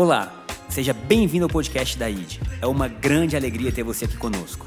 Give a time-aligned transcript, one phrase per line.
[0.00, 0.32] Olá,
[0.68, 2.38] seja bem-vindo ao podcast da ID.
[2.62, 4.64] É uma grande alegria ter você aqui conosco.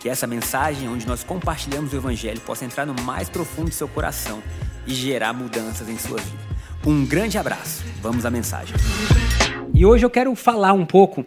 [0.00, 3.86] Que essa mensagem, onde nós compartilhamos o Evangelho, possa entrar no mais profundo do seu
[3.86, 4.42] coração
[4.86, 6.38] e gerar mudanças em sua vida.
[6.86, 7.84] Um grande abraço.
[8.00, 8.74] Vamos à mensagem.
[9.74, 11.26] E hoje eu quero falar um pouco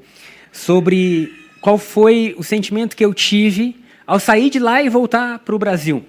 [0.52, 1.32] sobre
[1.62, 3.76] qual foi o sentimento que eu tive
[4.08, 6.04] ao sair de lá e voltar para o Brasil.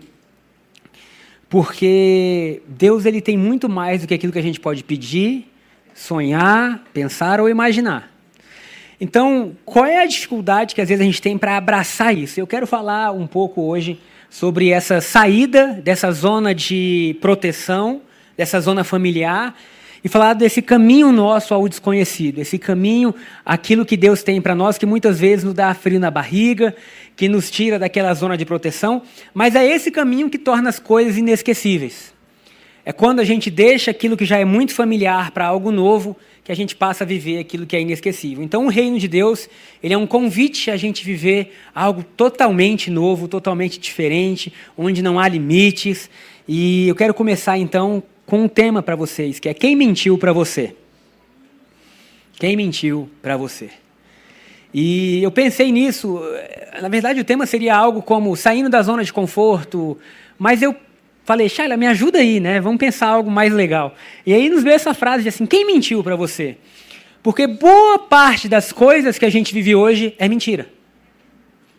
[1.51, 5.54] Porque Deus ele tem muito mais do que aquilo que a gente pode pedir,
[5.95, 8.11] sonhar, pensar ou imaginar.
[9.01, 12.39] Então, qual é a dificuldade que às vezes a gente tem para abraçar isso?
[12.39, 18.03] Eu quero falar um pouco hoje sobre essa saída dessa zona de proteção,
[18.37, 19.55] dessa zona familiar
[20.03, 23.15] e falar desse caminho nosso ao desconhecido, esse caminho,
[23.45, 26.75] aquilo que Deus tem para nós, que muitas vezes nos dá frio na barriga,
[27.17, 31.17] que nos tira daquela zona de proteção, mas é esse caminho que torna as coisas
[31.17, 32.14] inesquecíveis.
[32.85, 36.53] É quando a gente deixa aquilo que já é muito familiar para algo novo, que
[36.53, 38.45] a gente passa a viver aquilo que é inesquecível.
[38.45, 39.49] Então, o reino de Deus,
[39.83, 45.27] ele é um convite a gente viver algo totalmente novo, totalmente diferente, onde não há
[45.27, 46.11] limites.
[46.47, 50.33] E eu quero começar então com um tema para vocês, que é quem mentiu para
[50.33, 50.75] você?
[52.35, 53.71] Quem mentiu para você?
[54.73, 56.21] E eu pensei nisso,
[56.83, 59.97] na verdade o tema seria algo como saindo da zona de conforto,
[60.37, 60.75] mas eu
[61.25, 62.61] falei, Shaila, me ajuda aí, né?
[62.61, 63.95] Vamos pensar algo mais legal.
[64.25, 66.57] E aí nos veio essa frase de assim, quem mentiu para você?
[67.23, 70.69] Porque boa parte das coisas que a gente vive hoje é mentira.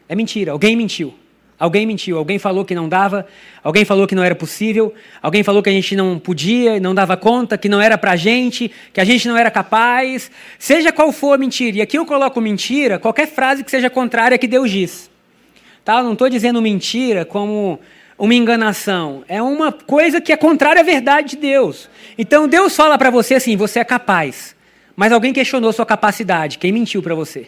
[0.10, 1.14] É mentira, alguém mentiu.
[1.58, 3.26] Alguém mentiu, alguém falou que não dava,
[3.64, 7.16] alguém falou que não era possível, alguém falou que a gente não podia, não dava
[7.16, 10.30] conta, que não era pra gente, que a gente não era capaz.
[10.60, 11.78] Seja qual for a mentira.
[11.78, 15.10] E aqui eu coloco mentira, qualquer frase que seja contrária a que Deus diz.
[15.86, 16.00] Tá?
[16.00, 17.80] Eu não estou dizendo mentira como
[18.18, 19.24] uma enganação.
[19.28, 21.90] É uma coisa que é contrária à verdade de Deus.
[22.18, 24.56] Então Deus fala para você assim: você é capaz.
[24.96, 26.58] Mas alguém questionou sua capacidade.
[26.58, 27.48] Quem mentiu para você?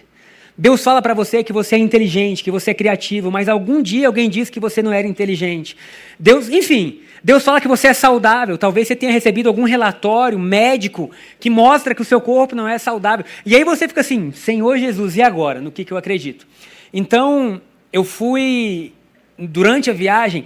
[0.58, 4.08] Deus fala para você que você é inteligente, que você é criativo, mas algum dia
[4.08, 5.78] alguém disse que você não era inteligente.
[6.20, 8.58] Deus, enfim, Deus fala que você é saudável.
[8.58, 12.80] Talvez você tenha recebido algum relatório médico que mostra que o seu corpo não é
[12.80, 13.24] saudável.
[13.46, 15.62] E aí você fica assim, Senhor Jesus, e agora?
[15.62, 16.48] No que, que eu acredito?
[16.92, 17.62] Então,
[17.94, 18.94] eu fui,
[19.38, 20.46] durante a viagem,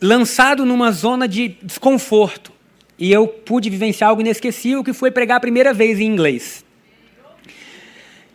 [0.00, 2.52] lançado numa zona de desconforto.
[2.98, 6.64] E eu pude vivenciar algo inesquecível, que foi pregar a primeira vez em inglês.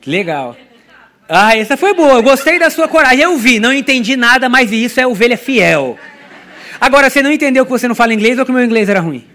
[0.05, 0.55] Legal.
[1.27, 2.13] Ah, essa foi boa.
[2.13, 3.21] Eu gostei da sua coragem.
[3.21, 5.97] Eu vi, não entendi nada, mas isso é ovelha fiel.
[6.79, 8.99] Agora, você não entendeu que você não fala inglês ou que o meu inglês era
[8.99, 9.25] ruim?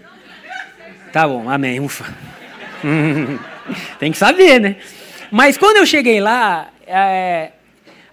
[1.11, 1.79] Tá bom, amém.
[1.79, 2.05] Ufa.
[3.99, 4.75] tem que saber, né?
[5.29, 7.51] Mas quando eu cheguei lá, é,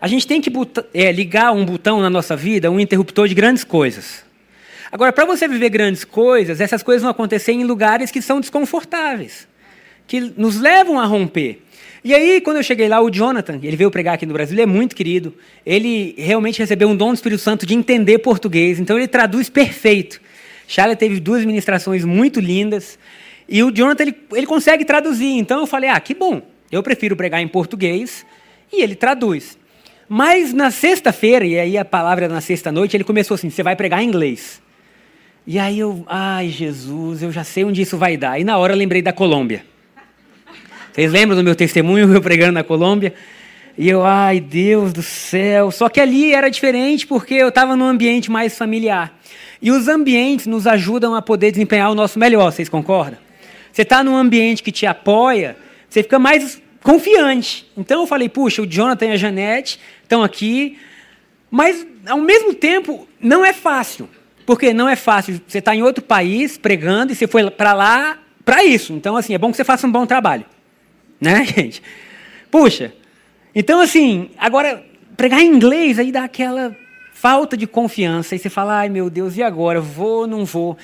[0.00, 0.50] a gente tem que
[0.94, 4.24] é, ligar um botão na nossa vida, um interruptor de grandes coisas.
[4.90, 9.46] Agora, para você viver grandes coisas, essas coisas vão acontecer em lugares que são desconfortáveis,
[10.06, 11.62] que nos levam a romper.
[12.02, 14.62] E aí, quando eu cheguei lá, o Jonathan, ele veio pregar aqui no Brasil, ele
[14.62, 15.34] é muito querido.
[15.66, 20.20] Ele realmente recebeu um dom do Espírito Santo de entender português, então ele traduz perfeito.
[20.68, 22.98] Charlie teve duas ministrações muito lindas.
[23.48, 25.32] E o Jonathan, ele, ele consegue traduzir.
[25.32, 26.42] Então eu falei, ah, que bom.
[26.70, 28.24] Eu prefiro pregar em português.
[28.70, 29.57] E ele traduz.
[30.08, 34.02] Mas na sexta-feira, e aí a palavra na sexta-noite, ele começou assim: você vai pregar
[34.02, 34.62] em inglês.
[35.46, 38.40] E aí eu, ai Jesus, eu já sei onde isso vai dar.
[38.40, 39.64] E na hora eu lembrei da Colômbia.
[40.92, 43.14] Vocês lembram do meu testemunho, eu pregando na Colômbia?
[43.76, 45.70] E eu, ai Deus do céu.
[45.70, 49.16] Só que ali era diferente porque eu estava num ambiente mais familiar.
[49.60, 53.18] E os ambientes nos ajudam a poder desempenhar o nosso melhor, vocês concordam?
[53.72, 55.56] Você está num ambiente que te apoia,
[55.88, 57.66] você fica mais confiante.
[57.76, 60.78] Então eu falei, puxa, o Jonathan e a Janete estão aqui,
[61.50, 64.08] mas ao mesmo tempo não é fácil.
[64.46, 65.40] Porque não é fácil.
[65.46, 68.94] Você está em outro país pregando e você foi para lá para isso.
[68.94, 70.46] Então, assim, é bom que você faça um bom trabalho.
[71.20, 71.82] Né, gente?
[72.50, 72.94] Puxa.
[73.54, 74.82] Então, assim, agora,
[75.16, 76.74] pregar em inglês aí dá aquela
[77.12, 78.34] falta de confiança.
[78.34, 79.82] E você fala, ai meu Deus, e agora?
[79.82, 80.78] Vou, não vou?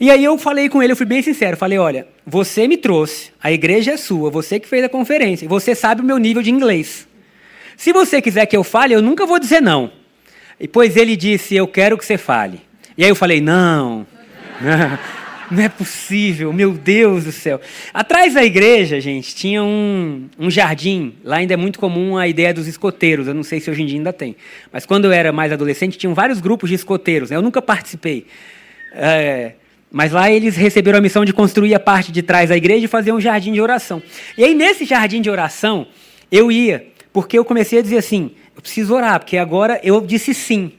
[0.00, 3.30] E aí eu falei com ele, eu fui bem sincero, falei, olha, você me trouxe,
[3.42, 6.50] a igreja é sua, você que fez a conferência, você sabe o meu nível de
[6.50, 7.05] inglês.
[7.76, 9.90] Se você quiser que eu fale, eu nunca vou dizer não.
[10.58, 12.60] E pois ele disse, eu quero que você fale.
[12.96, 14.06] E aí eu falei, não.
[15.48, 17.60] Não é possível, meu Deus do céu.
[17.94, 21.14] Atrás da igreja, gente, tinha um, um jardim.
[21.22, 23.28] Lá ainda é muito comum a ideia dos escoteiros.
[23.28, 24.34] Eu não sei se hoje em dia ainda tem.
[24.72, 27.30] Mas quando eu era mais adolescente, tinham vários grupos de escoteiros.
[27.30, 27.36] Né?
[27.36, 28.26] Eu nunca participei.
[28.92, 29.52] É,
[29.90, 32.88] mas lá eles receberam a missão de construir a parte de trás da igreja e
[32.88, 34.02] fazer um jardim de oração.
[34.36, 35.86] E aí, nesse jardim de oração,
[36.30, 40.34] eu ia, porque eu comecei a dizer assim: eu preciso orar, porque agora eu disse
[40.34, 40.72] sim.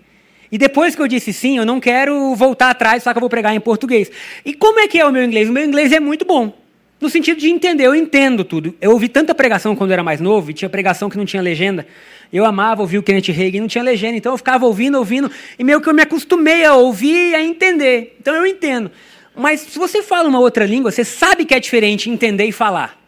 [0.52, 3.30] E depois que eu disse sim, eu não quero voltar atrás, só que eu vou
[3.30, 4.12] pregar em português.
[4.46, 5.50] E como é que é o meu inglês?
[5.50, 6.56] O meu inglês é muito bom.
[7.02, 8.76] No sentido de entender, eu entendo tudo.
[8.80, 11.42] Eu ouvi tanta pregação quando eu era mais novo, e tinha pregação que não tinha
[11.42, 11.88] legenda.
[12.32, 15.64] Eu amava ouvir o Kenneth Reagan, não tinha legenda, então eu ficava ouvindo, ouvindo, e
[15.64, 18.16] meio que eu me acostumei a ouvir e a entender.
[18.22, 18.92] Então eu entendo.
[19.36, 23.07] Mas se você fala uma outra língua, você sabe que é diferente entender e falar.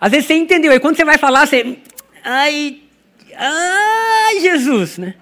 [0.00, 1.78] Às vezes você entendeu, e quando você vai falar, você.
[2.22, 2.80] Ai,
[3.36, 5.14] ai, Jesus, né?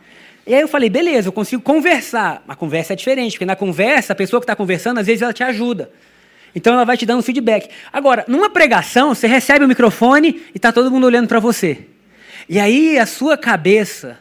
[0.47, 2.43] E aí eu falei, beleza, eu consigo conversar.
[2.49, 5.33] A conversa é diferente, porque na conversa, a pessoa que está conversando, às vezes ela
[5.33, 5.91] te ajuda.
[6.55, 7.71] Então ela vai te dando feedback.
[7.93, 11.87] Agora, numa pregação, você recebe o microfone e está todo mundo olhando para você.
[12.49, 14.19] E aí a sua cabeça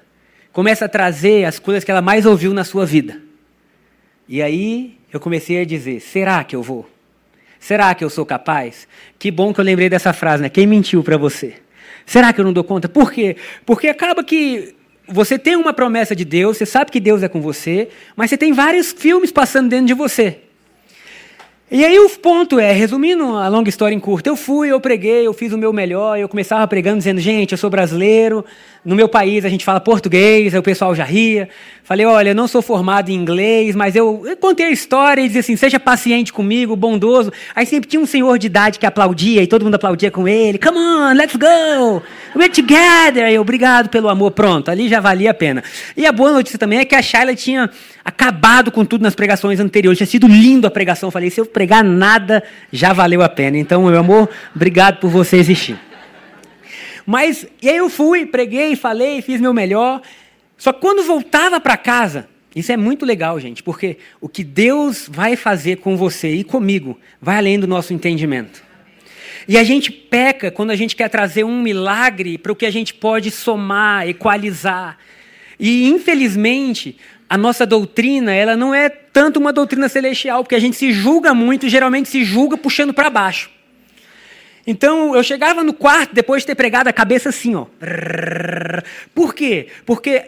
[0.51, 3.21] começa a trazer as coisas que ela mais ouviu na sua vida.
[4.27, 6.89] E aí eu comecei a dizer: será que eu vou?
[7.61, 8.87] Será que eu sou capaz?
[9.19, 10.49] Que bom que eu lembrei dessa frase, né?
[10.49, 11.53] Quem mentiu para você?
[12.07, 12.89] Será que eu não dou conta?
[12.89, 13.37] Por quê?
[13.67, 14.73] Porque acaba que
[15.07, 18.37] você tem uma promessa de Deus, você sabe que Deus é com você, mas você
[18.37, 20.39] tem vários filmes passando dentro de você.
[21.73, 25.25] E aí o ponto é, resumindo a longa história em curto, eu fui, eu preguei,
[25.25, 28.44] eu fiz o meu melhor, eu começava pregando dizendo, gente, eu sou brasileiro,
[28.83, 31.47] no meu país a gente fala português, aí o pessoal já ria.
[31.83, 35.27] Falei, olha, eu não sou formado em inglês, mas eu, eu contei a história e
[35.27, 37.31] dizia assim, seja paciente comigo, bondoso.
[37.56, 40.57] Aí sempre tinha um senhor de idade que aplaudia e todo mundo aplaudia com ele.
[40.57, 42.01] Come on, let's go,
[42.35, 43.39] we're together.
[43.39, 45.63] Obrigado pelo amor, pronto, ali já valia a pena.
[45.95, 47.69] E a boa notícia também é que a Shayla tinha
[48.03, 51.12] acabado com tudo nas pregações anteriores, tinha sido lindo a pregação.
[51.12, 53.55] Falei, se eu pregar nada, já valeu a pena.
[53.55, 55.79] Então, meu amor, obrigado por você existir.
[57.05, 60.01] Mas, e aí eu fui, preguei, falei, fiz meu melhor.
[60.57, 65.07] Só que quando voltava para casa, isso é muito legal, gente, porque o que Deus
[65.07, 68.63] vai fazer com você e comigo vai além do nosso entendimento.
[69.47, 72.71] E a gente peca quando a gente quer trazer um milagre para o que a
[72.71, 74.97] gente pode somar, equalizar.
[75.59, 76.97] E, infelizmente,
[77.31, 81.33] a nossa doutrina, ela não é tanto uma doutrina celestial, porque a gente se julga
[81.33, 83.49] muito, geralmente se julga puxando para baixo.
[84.67, 87.67] Então eu chegava no quarto depois de ter pregado a cabeça assim, ó.
[89.15, 89.67] Por quê?
[89.85, 90.25] Porque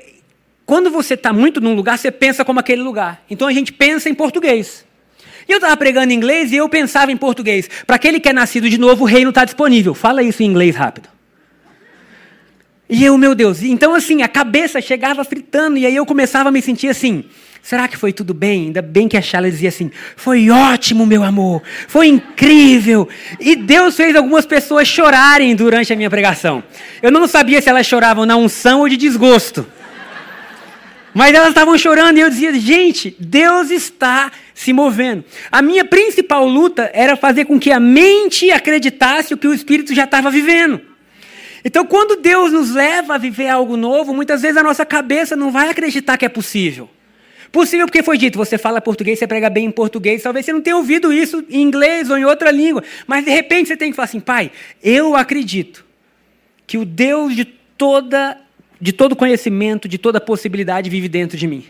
[0.65, 3.21] quando você está muito num lugar, você pensa como aquele lugar.
[3.29, 4.85] Então a gente pensa em português.
[5.45, 7.69] E eu estava pregando em inglês e eu pensava em português.
[7.85, 9.94] Para aquele que é nascido de novo, o reino está disponível.
[9.94, 11.09] Fala isso em inglês rápido.
[12.89, 16.51] E eu, meu Deus, então assim, a cabeça chegava fritando, e aí eu começava a
[16.51, 17.24] me sentir assim.
[17.63, 18.65] Será que foi tudo bem?
[18.65, 21.63] Ainda bem que a Charla dizia assim: Foi ótimo, meu amor.
[21.88, 23.07] Foi incrível.
[23.39, 26.62] E Deus fez algumas pessoas chorarem durante a minha pregação.
[27.01, 29.65] Eu não sabia se elas choravam na unção ou de desgosto.
[31.13, 35.24] Mas elas estavam chorando e eu dizia: Gente, Deus está se movendo.
[35.50, 39.95] A minha principal luta era fazer com que a mente acreditasse o que o Espírito
[39.95, 40.81] já estava vivendo.
[41.65, 45.51] Então, quando Deus nos leva a viver algo novo, muitas vezes a nossa cabeça não
[45.51, 46.89] vai acreditar que é possível.
[47.51, 50.60] Possível porque foi dito, você fala português, você prega bem em português, talvez você não
[50.60, 53.95] tenha ouvido isso em inglês ou em outra língua, mas de repente você tem que
[53.95, 54.51] falar assim, pai,
[54.83, 55.86] eu acredito
[56.65, 58.39] que o Deus de toda
[58.81, 61.63] de todo conhecimento, de toda possibilidade vive dentro de mim.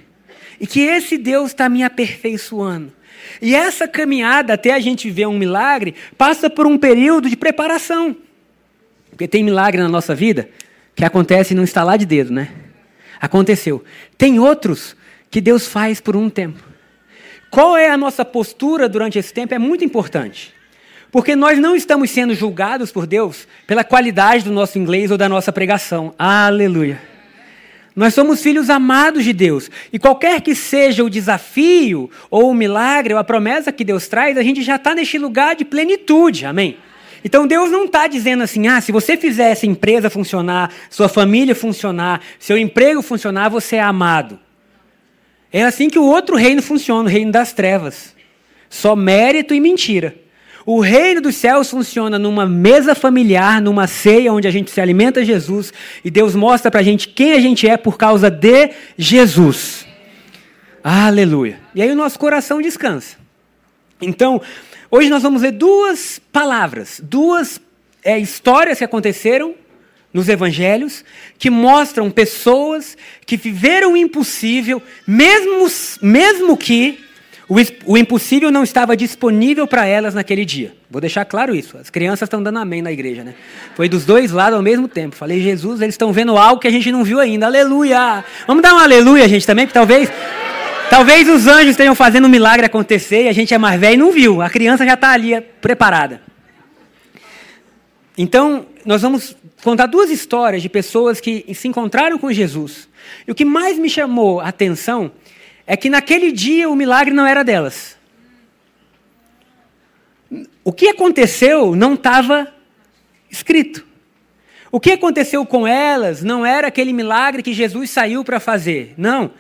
[0.60, 2.92] E que esse Deus está me aperfeiçoando.
[3.40, 8.16] E essa caminhada até a gente viver um milagre passa por um período de preparação.
[9.14, 10.50] Porque tem milagre na nossa vida
[10.96, 12.50] que acontece num estalar de dedo, né?
[13.22, 13.84] Aconteceu.
[14.18, 14.96] Tem outros
[15.30, 16.60] que Deus faz por um tempo.
[17.50, 20.54] Qual é a nossa postura durante esse tempo é muito importante.
[21.12, 25.30] Porque nós não estamos sendo julgados por Deus pela qualidade do nosso inglês ou da
[25.30, 26.16] nossa pregação.
[26.18, 27.00] Aleluia.
[27.96, 29.70] Nós somos filhos amados de Deus.
[29.92, 34.36] E qualquer que seja o desafio, ou o milagre, ou a promessa que Deus traz,
[34.40, 36.48] a gente já está neste lugar de plenitude.
[36.48, 36.80] Amém?
[37.24, 41.56] Então Deus não está dizendo assim, ah, se você fizer essa empresa funcionar, sua família
[41.56, 44.40] funcionar, seu emprego funcionar, você é amado.
[45.52, 48.14] É assim que o outro reino funciona, o reino das trevas.
[48.70, 50.16] Só mérito e mentira.
[50.66, 55.24] O reino dos céus funciona numa mesa familiar, numa ceia onde a gente se alimenta
[55.24, 59.86] Jesus e Deus mostra para a gente quem a gente é por causa de Jesus.
[60.84, 61.60] Aleluia.
[61.76, 63.18] E aí o nosso coração descansa.
[64.02, 64.42] Então,
[64.96, 67.60] hoje nós vamos ler duas palavras, duas
[68.04, 69.56] é, histórias que aconteceram
[70.14, 71.04] nos evangelhos
[71.40, 72.96] que mostram pessoas
[73.26, 75.68] que viveram o impossível, mesmo,
[76.00, 77.04] mesmo que
[77.50, 77.56] o,
[77.94, 80.76] o impossível não estava disponível para elas naquele dia.
[80.92, 81.76] Vou deixar claro isso.
[81.78, 83.34] As crianças estão dando amém na igreja, né?
[83.76, 85.16] Foi dos dois lados ao mesmo tempo.
[85.16, 87.48] Falei, Jesus, eles estão vendo algo que a gente não viu ainda.
[87.48, 88.24] Aleluia!
[88.46, 90.10] Vamos dar um aleluia, gente, também, que talvez.
[90.94, 93.98] Talvez os anjos estejam fazendo um milagre acontecer e a gente é mais velho e
[93.98, 94.44] não viu.
[94.44, 96.22] A criança já está ali preparada.
[98.16, 102.88] Então, nós vamos contar duas histórias de pessoas que se encontraram com Jesus.
[103.28, 105.12] E o que mais me chamou a atenção
[105.66, 107.98] é que naquele dia o milagre não era delas.
[110.64, 112.54] o que aconteceu não estava
[113.32, 113.84] escrito.
[114.72, 118.94] O que aconteceu com elas não era aquele milagre que Jesus saiu para fazer.
[118.96, 119.32] Não.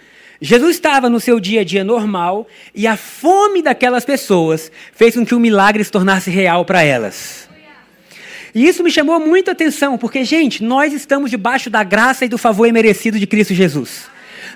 [0.45, 2.45] Jesus estava no seu dia a dia normal
[2.75, 7.47] e a fome daquelas pessoas fez com que o milagre se tornasse real para elas.
[8.53, 12.37] E isso me chamou muita atenção, porque, gente, nós estamos debaixo da graça e do
[12.37, 14.03] favor imerecido de Cristo Jesus.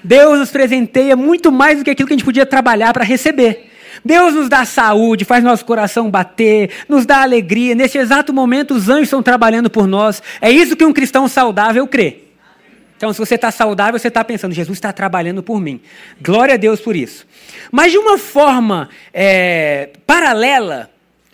[0.03, 3.71] Deus nos presenteia muito mais do que aquilo que a gente podia trabalhar para receber.
[4.03, 7.73] Deus nos dá saúde, faz nosso coração bater, nos dá alegria.
[7.73, 10.21] Nesse exato momento, os anjos estão trabalhando por nós.
[10.41, 12.26] É isso que um cristão saudável crê.
[12.97, 15.79] Então, se você está saudável, você está pensando, Jesus está trabalhando por mim.
[16.19, 17.27] Glória a Deus por isso.
[17.71, 20.89] Mas de uma forma é, paralela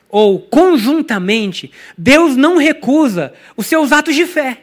[0.10, 4.58] ou conjuntamente, Deus não recusa os seus atos de fé.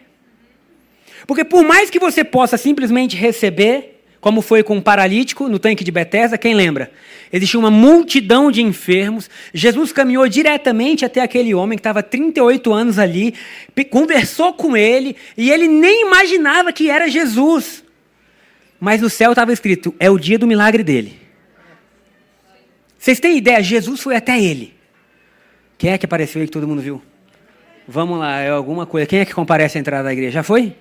[1.27, 5.83] Porque por mais que você possa simplesmente receber, como foi com o paralítico no tanque
[5.83, 6.93] de Betesda, quem lembra?
[7.33, 9.31] Existia uma multidão de enfermos.
[9.55, 13.35] Jesus caminhou diretamente até aquele homem que estava 38 anos ali,
[13.89, 17.83] conversou com ele, e ele nem imaginava que era Jesus.
[18.79, 21.19] Mas no céu estava escrito: é o dia do milagre dele.
[22.99, 23.63] Vocês têm ideia?
[23.63, 24.75] Jesus foi até ele.
[25.79, 27.01] Quem é que apareceu aí que todo mundo viu?
[27.89, 29.07] Vamos lá, é alguma coisa.
[29.07, 30.33] Quem é que comparece à entrada da igreja?
[30.33, 30.77] Já foi?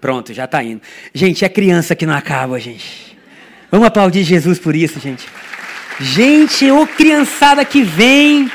[0.00, 0.80] Pronto, já está indo.
[1.12, 3.16] Gente, é criança que não acaba, gente.
[3.70, 5.26] Vamos aplaudir Jesus por isso, gente.
[6.00, 8.50] Gente, ô criançada que vem.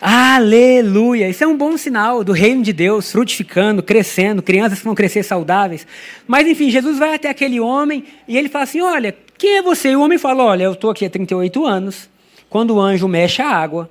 [0.00, 1.28] Aleluia!
[1.28, 5.22] Isso é um bom sinal do reino de Deus, frutificando, crescendo, crianças que vão crescer
[5.22, 5.86] saudáveis.
[6.26, 9.90] Mas enfim, Jesus vai até aquele homem e ele fala assim: Olha, quem é você?
[9.90, 12.08] E o homem fala: Olha, eu estou aqui há 38 anos.
[12.48, 13.90] Quando o anjo mexe a água,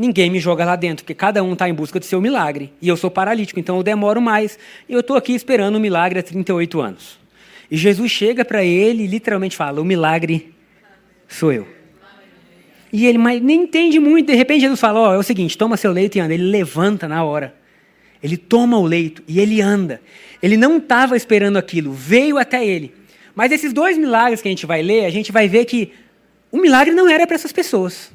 [0.00, 2.72] ninguém me joga lá dentro, porque cada um está em busca do seu milagre.
[2.80, 4.58] E eu sou paralítico, então eu demoro mais.
[4.88, 7.18] E eu estou aqui esperando o milagre há 38 anos.
[7.70, 10.54] E Jesus chega para ele e literalmente fala: O milagre
[11.28, 11.68] sou eu.
[12.92, 14.28] E ele mas nem entende muito.
[14.28, 16.32] De repente Jesus fala: Ó, oh, é o seguinte, toma seu leito e anda.
[16.32, 17.54] Ele levanta na hora.
[18.22, 20.00] Ele toma o leito e ele anda.
[20.42, 22.94] Ele não estava esperando aquilo, veio até ele.
[23.34, 25.92] Mas esses dois milagres que a gente vai ler, a gente vai ver que
[26.50, 28.10] o milagre não era para essas pessoas.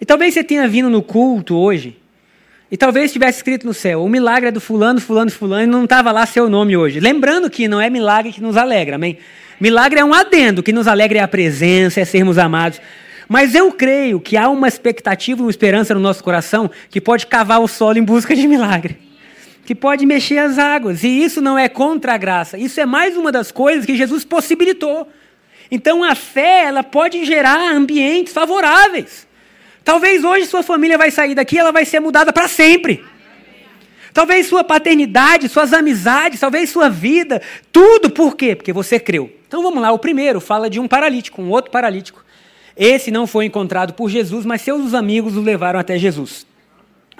[0.00, 1.96] E talvez você tenha vindo no culto hoje,
[2.70, 5.84] e talvez estivesse escrito no céu: o milagre é do fulano, fulano, fulano, e não
[5.84, 7.00] estava lá seu nome hoje.
[7.00, 9.18] Lembrando que não é milagre que nos alegra, amém?
[9.60, 12.80] Milagre é um adendo, que nos alegra é a presença, é sermos amados.
[13.28, 17.60] Mas eu creio que há uma expectativa, uma esperança no nosso coração que pode cavar
[17.60, 18.98] o solo em busca de milagre.
[19.64, 21.04] Que pode mexer as águas.
[21.04, 22.58] E isso não é contra a graça.
[22.58, 25.06] Isso é mais uma das coisas que Jesus possibilitou.
[25.70, 29.28] Então a fé, ela pode gerar ambientes favoráveis.
[29.84, 33.04] Talvez hoje sua família vai sair daqui, ela vai ser mudada para sempre.
[34.12, 38.56] Talvez sua paternidade, suas amizades, talvez sua vida, tudo por quê?
[38.56, 39.30] Porque você creu.
[39.46, 42.24] Então vamos lá, o primeiro fala de um paralítico, um outro paralítico.
[42.76, 46.46] Esse não foi encontrado por Jesus, mas seus amigos o levaram até Jesus.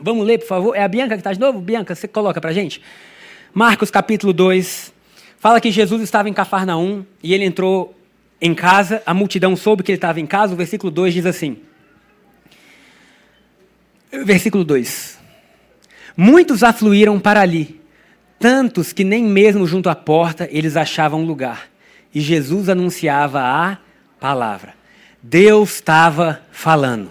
[0.01, 0.77] Vamos ler, por favor?
[0.77, 1.61] É a Bianca que está de novo?
[1.61, 2.81] Bianca, você coloca para gente?
[3.53, 4.93] Marcos capítulo 2.
[5.39, 7.95] Fala que Jesus estava em Cafarnaum e ele entrou
[8.41, 10.55] em casa, a multidão soube que ele estava em casa.
[10.55, 11.59] O versículo 2 diz assim:
[14.13, 15.19] Versículo 2:
[16.17, 17.81] Muitos afluíram para ali,
[18.39, 21.69] tantos que nem mesmo junto à porta eles achavam lugar.
[22.13, 23.79] E Jesus anunciava a
[24.19, 24.75] palavra.
[25.23, 27.11] Deus estava falando.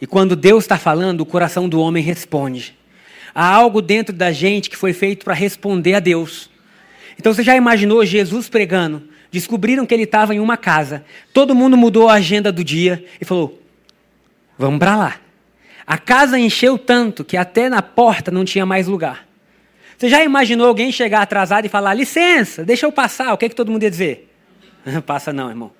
[0.00, 2.76] E quando Deus está falando, o coração do homem responde.
[3.34, 6.48] Há algo dentro da gente que foi feito para responder a Deus.
[7.18, 9.02] Então você já imaginou Jesus pregando?
[9.30, 11.04] Descobriram que ele estava em uma casa.
[11.32, 13.60] Todo mundo mudou a agenda do dia e falou:
[14.56, 15.23] Vamos para lá.
[15.86, 19.26] A casa encheu tanto que até na porta não tinha mais lugar.
[19.96, 23.32] Você já imaginou alguém chegar atrasado e falar: licença, deixa eu passar?
[23.32, 24.30] O que, é que todo mundo ia dizer?
[25.06, 25.72] Passa não, irmão.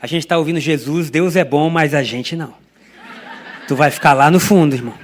[0.00, 2.54] A gente está ouvindo Jesus, Deus é bom, mas a gente não.
[3.68, 4.94] Tu vai ficar lá no fundo, irmão.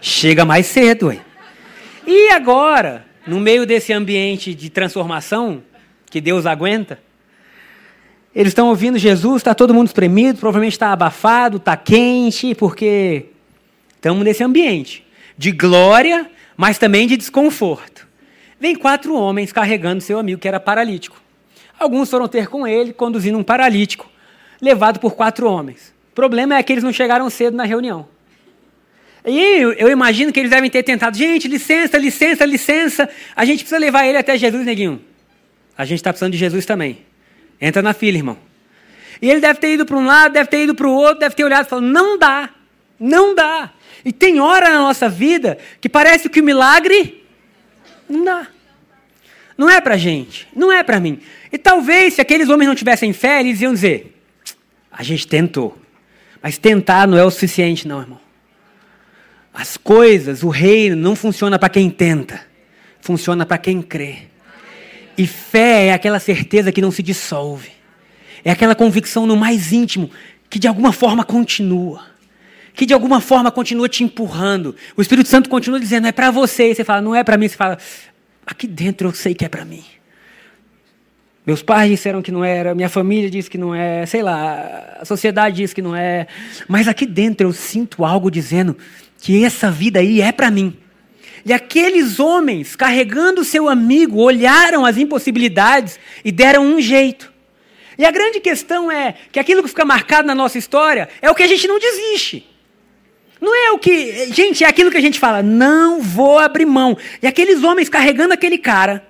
[0.00, 1.18] Chega mais cedo, ué.
[2.06, 5.62] E agora, no meio desse ambiente de transformação
[6.08, 7.00] que Deus aguenta,
[8.34, 13.26] eles estão ouvindo Jesus, está todo mundo espremido, provavelmente está abafado, está quente, porque
[14.04, 15.02] Estamos nesse ambiente
[15.38, 18.06] de glória, mas também de desconforto.
[18.60, 21.18] Vem quatro homens carregando seu amigo que era paralítico.
[21.78, 24.06] Alguns foram ter com ele, conduzindo um paralítico,
[24.60, 25.94] levado por quatro homens.
[26.12, 28.06] O problema é que eles não chegaram cedo na reunião.
[29.24, 33.78] E eu imagino que eles devem ter tentado, gente, licença, licença, licença, a gente precisa
[33.78, 35.00] levar ele até Jesus, neguinho.
[35.78, 36.98] A gente está precisando de Jesus também.
[37.58, 38.36] Entra na fila, irmão.
[39.22, 41.34] E ele deve ter ido para um lado, deve ter ido para o outro, deve
[41.34, 42.50] ter olhado e falado: não dá,
[42.98, 43.72] não dá.
[44.04, 47.24] E tem hora na nossa vida que parece que o milagre
[48.08, 48.48] não dá.
[49.56, 51.20] Não é para gente, não é para mim.
[51.52, 54.16] E talvez se aqueles homens não tivessem fé, eles iam dizer:
[54.90, 55.78] a gente tentou,
[56.42, 58.20] mas tentar não é o suficiente, não, irmão.
[59.52, 62.44] As coisas, o reino, não funciona para quem tenta,
[63.00, 64.22] funciona para quem crê.
[65.16, 67.70] E fé é aquela certeza que não se dissolve,
[68.44, 70.10] é aquela convicção no mais íntimo
[70.50, 72.02] que de alguma forma continua,
[72.74, 74.74] que de alguma forma continua te empurrando.
[74.96, 76.70] O Espírito Santo continua dizendo: é para você.
[76.70, 77.48] E você fala: não é para mim.
[77.48, 77.78] Você fala:
[78.44, 79.84] aqui dentro eu sei que é para mim.
[81.46, 85.04] Meus pais disseram que não era, minha família disse que não é, sei lá, a
[85.04, 86.26] sociedade diz que não é,
[86.66, 88.74] mas aqui dentro eu sinto algo dizendo
[89.20, 90.74] que essa vida aí é para mim.
[91.44, 97.30] E aqueles homens, carregando seu amigo, olharam as impossibilidades e deram um jeito.
[97.98, 101.34] E a grande questão é que aquilo que fica marcado na nossa história é o
[101.34, 102.53] que a gente não desiste.
[103.44, 104.32] Não é o que.
[104.32, 106.96] Gente, é aquilo que a gente fala, não vou abrir mão.
[107.22, 109.06] E aqueles homens carregando aquele cara.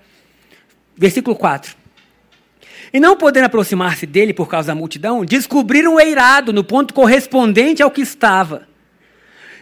[0.96, 1.76] Versículo 4.
[2.92, 7.80] E não podendo aproximar-se dele por causa da multidão, descobriram o eirado no ponto correspondente
[7.80, 8.66] ao que estava.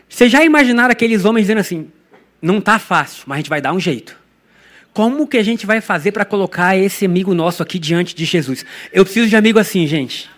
[0.09, 1.91] Vocês já imaginaram aqueles homens dizendo assim:
[2.41, 4.19] não está fácil, mas a gente vai dar um jeito.
[4.95, 8.65] Como que a gente vai fazer para colocar esse amigo nosso aqui diante de Jesus?
[8.91, 10.31] Eu preciso de amigo assim, gente.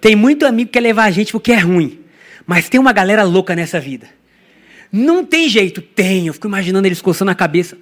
[0.00, 1.99] Tem muito amigo que quer levar a gente porque é ruim,
[2.50, 4.08] mas tem uma galera louca nessa vida.
[4.90, 6.26] Não tem jeito, tem.
[6.26, 7.78] Eu fico imaginando eles coçando a cabeça.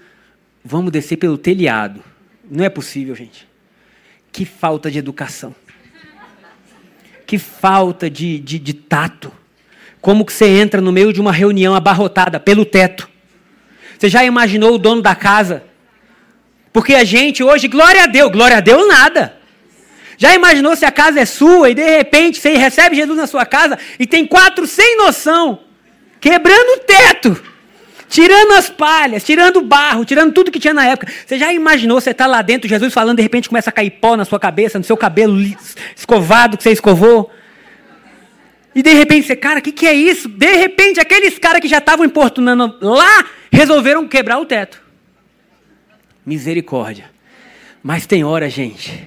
[0.63, 2.05] Vamos descer pelo telhado.
[2.51, 3.49] Não é possível, gente.
[4.31, 5.55] Que falta de educação.
[7.27, 9.33] Que falta de, de, de tato.
[10.03, 13.09] Como que você entra no meio de uma reunião abarrotada pelo teto?
[13.99, 15.65] Você já imaginou o dono da casa?
[16.75, 19.38] Porque a gente hoje, glória a Deus, glória a Deus nada.
[20.19, 23.47] Já imaginou se a casa é sua e de repente você recebe Jesus na sua
[23.47, 25.61] casa e tem quatro sem noção,
[26.21, 27.41] quebrando o teto,
[28.09, 31.13] tirando as palhas, tirando o barro, tirando tudo que tinha na época.
[31.25, 33.93] Você já imaginou você estar tá lá dentro, Jesus falando, de repente começa a cair
[33.93, 35.41] pó na sua cabeça, no seu cabelo
[35.95, 37.31] escovado que você escovou?
[38.75, 40.29] E de repente você, cara, o que, que é isso?
[40.29, 44.83] De repente, aqueles caras que já estavam importunando lá resolveram quebrar o teto.
[46.27, 47.09] Misericórdia.
[47.83, 49.07] Mas tem hora, gente,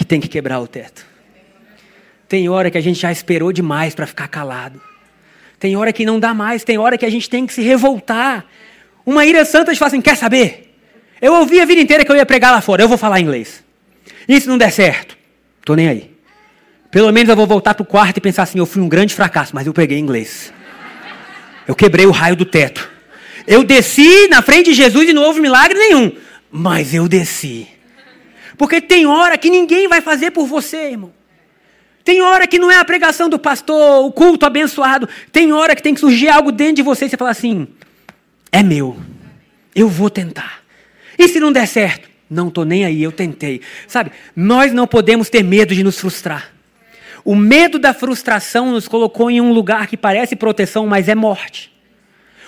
[0.00, 1.04] que tem que quebrar o teto.
[2.26, 4.80] Tem hora que a gente já esperou demais para ficar calado.
[5.58, 8.46] Tem hora que não dá mais, tem hora que a gente tem que se revoltar.
[9.04, 10.74] Uma ira santa, a gente fala assim: quer saber?
[11.20, 13.62] Eu ouvi a vida inteira que eu ia pregar lá fora, eu vou falar inglês.
[14.26, 15.18] E se não der certo?
[15.66, 16.10] Tô nem aí.
[16.90, 19.14] Pelo menos eu vou voltar para o quarto e pensar assim: eu fui um grande
[19.14, 20.50] fracasso, mas eu preguei inglês.
[21.68, 22.88] Eu quebrei o raio do teto.
[23.46, 26.10] Eu desci na frente de Jesus e não houve milagre nenhum.
[26.50, 27.68] Mas eu desci.
[28.60, 31.10] Porque tem hora que ninguém vai fazer por você, irmão.
[32.04, 35.08] Tem hora que não é a pregação do pastor, o culto abençoado.
[35.32, 37.66] Tem hora que tem que surgir algo dentro de você e você falar assim:
[38.52, 38.98] é meu.
[39.74, 40.60] Eu vou tentar.
[41.18, 42.10] E se não der certo?
[42.28, 43.62] Não estou nem aí, eu tentei.
[43.88, 46.52] Sabe, nós não podemos ter medo de nos frustrar.
[47.24, 51.72] O medo da frustração nos colocou em um lugar que parece proteção, mas é morte.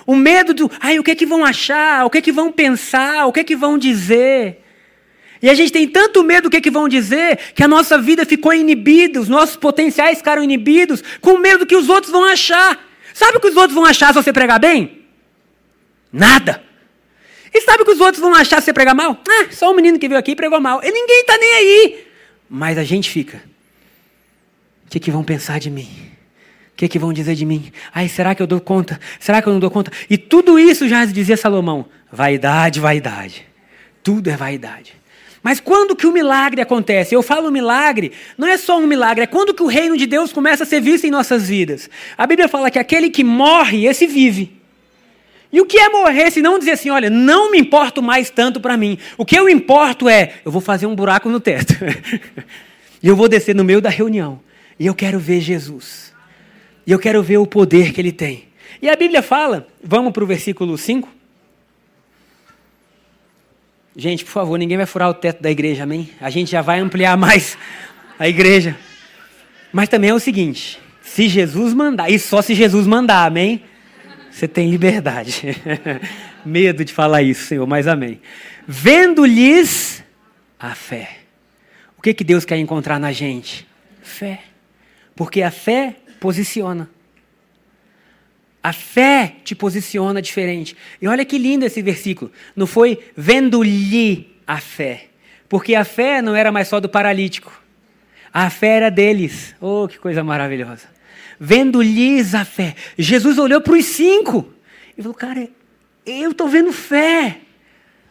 [0.07, 2.05] O medo do, ai, o que é que vão achar?
[2.05, 3.25] O que é que vão pensar?
[3.25, 4.62] O que é que vão dizer?
[5.42, 7.98] E a gente tem tanto medo do que, é que vão dizer, que a nossa
[7.98, 12.24] vida ficou inibida, os nossos potenciais ficaram inibidos, com medo do que os outros vão
[12.24, 12.78] achar.
[13.12, 15.02] Sabe o que os outros vão achar se você pregar bem?
[16.12, 16.62] Nada.
[17.52, 19.20] E sabe o que os outros vão achar se você pregar mal?
[19.28, 20.81] Ah, só um menino que veio aqui e pregou mal.
[20.83, 22.07] E ninguém está nem aí.
[22.48, 23.42] Mas a gente fica.
[24.87, 25.88] O que, é que vão pensar de mim?
[26.72, 27.72] O que, é que vão dizer de mim?
[27.92, 29.00] Ai, será que eu dou conta?
[29.18, 29.90] Será que eu não dou conta?
[30.09, 33.44] E tudo isso já dizia Salomão: vaidade, vaidade.
[34.02, 35.02] Tudo é vaidade.
[35.42, 37.14] Mas quando que o milagre acontece?
[37.14, 40.33] Eu falo milagre, não é só um milagre, é quando que o reino de Deus
[40.33, 41.90] começa a ser visto em nossas vidas.
[42.16, 44.62] A Bíblia fala que aquele que morre, esse vive.
[45.52, 48.61] E o que é morrer se não dizer assim, olha, não me importo mais tanto
[48.61, 48.96] para mim.
[49.18, 51.74] O que eu importo é, eu vou fazer um buraco no teto.
[53.02, 54.40] e eu vou descer no meio da reunião.
[54.78, 56.14] E eu quero ver Jesus.
[56.87, 58.44] E eu quero ver o poder que ele tem.
[58.81, 61.21] E a Bíblia fala, vamos para o versículo 5.
[63.96, 66.11] Gente, por favor, ninguém vai furar o teto da igreja, amém?
[66.20, 67.59] A gente já vai ampliar mais
[68.18, 68.76] a igreja.
[69.70, 73.62] Mas também é o seguinte: se Jesus mandar, e só se Jesus mandar, amém?
[74.31, 75.55] Você tem liberdade.
[76.44, 78.20] Medo de falar isso, Senhor, mas amém.
[78.66, 80.02] Vendo-lhes
[80.59, 81.18] a fé.
[81.98, 83.66] O que, que Deus quer encontrar na gente?
[84.02, 84.40] Fé.
[85.14, 86.88] Porque a fé posiciona.
[88.62, 90.77] A fé te posiciona diferente.
[91.01, 92.31] E olha que lindo esse versículo.
[92.55, 95.07] Não foi vendo-lhe a fé.
[95.48, 97.53] Porque a fé não era mais só do paralítico.
[98.33, 99.55] A fé era deles.
[99.61, 100.87] Oh, que coisa maravilhosa.
[101.38, 102.77] Vendo-lhes a fé.
[102.96, 104.53] Jesus olhou para os cinco
[104.96, 105.48] e falou: Cara,
[106.07, 107.38] eu estou vendo fé.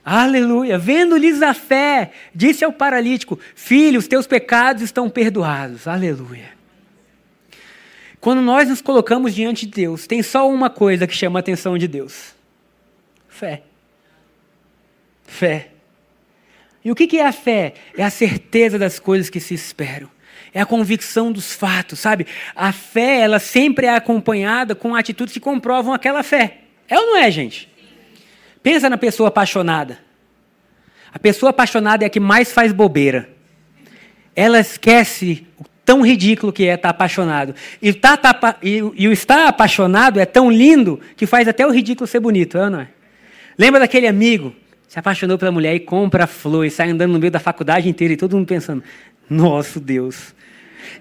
[0.03, 0.77] Aleluia.
[0.77, 5.87] Vendo-lhes a fé, disse ao paralítico: Filho, os teus pecados estão perdoados.
[5.87, 6.60] Aleluia.
[8.21, 11.75] Quando nós nos colocamos diante de Deus, tem só uma coisa que chama a atenção
[11.75, 12.35] de Deus:
[13.27, 13.63] fé.
[15.25, 15.69] Fé.
[16.85, 17.73] E o que é a fé?
[17.97, 20.09] É a certeza das coisas que se esperam.
[20.53, 22.27] É a convicção dos fatos, sabe?
[22.55, 26.59] A fé, ela sempre é acompanhada com atitudes que comprovam aquela fé.
[26.87, 27.69] É ou não é, gente?
[28.61, 29.99] Pensa na pessoa apaixonada.
[31.13, 33.29] A pessoa apaixonada é a que mais faz bobeira.
[34.35, 35.47] Ela esquece
[35.85, 37.55] tão ridículo que é estar apaixonado.
[37.81, 41.71] E, tá, tá, e, e o estar apaixonado é tão lindo que faz até o
[41.71, 42.87] ridículo ser bonito, é ou não é?
[43.57, 44.55] Lembra daquele amigo
[44.91, 48.13] se apaixonou pela mulher e compra flor e sai andando no meio da faculdade inteira
[48.13, 48.83] e todo mundo pensando:
[49.29, 50.35] nosso Deus.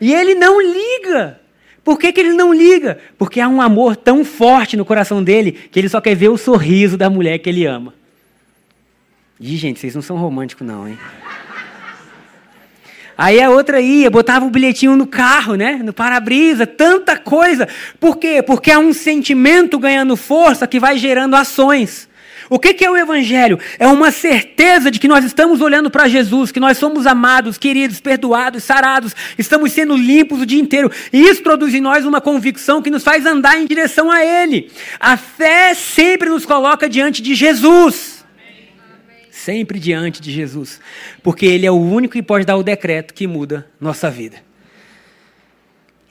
[0.00, 1.40] E ele não liga.
[1.82, 2.98] Por que, que ele não liga?
[3.18, 6.36] Porque há um amor tão forte no coração dele que ele só quer ver o
[6.36, 7.92] sorriso da mulher que ele ama.
[9.40, 10.96] Ih, gente, vocês não são românticos, não, hein?
[13.20, 15.78] Aí a outra ia, botava o bilhetinho no carro, né?
[15.85, 17.68] No para-brisa, tanta coisa.
[18.00, 18.40] Por quê?
[18.40, 22.09] Porque há um sentimento ganhando força que vai gerando ações.
[22.48, 23.59] O que é o Evangelho?
[23.78, 28.00] É uma certeza de que nós estamos olhando para Jesus, que nós somos amados, queridos,
[28.00, 30.90] perdoados, sarados, estamos sendo limpos o dia inteiro.
[31.12, 34.72] E isso produz em nós uma convicção que nos faz andar em direção a Ele.
[34.98, 38.19] A fé sempre nos coloca diante de Jesus.
[39.30, 40.80] Sempre diante de Jesus.
[41.22, 44.38] Porque Ele é o único que pode dar o decreto que muda nossa vida.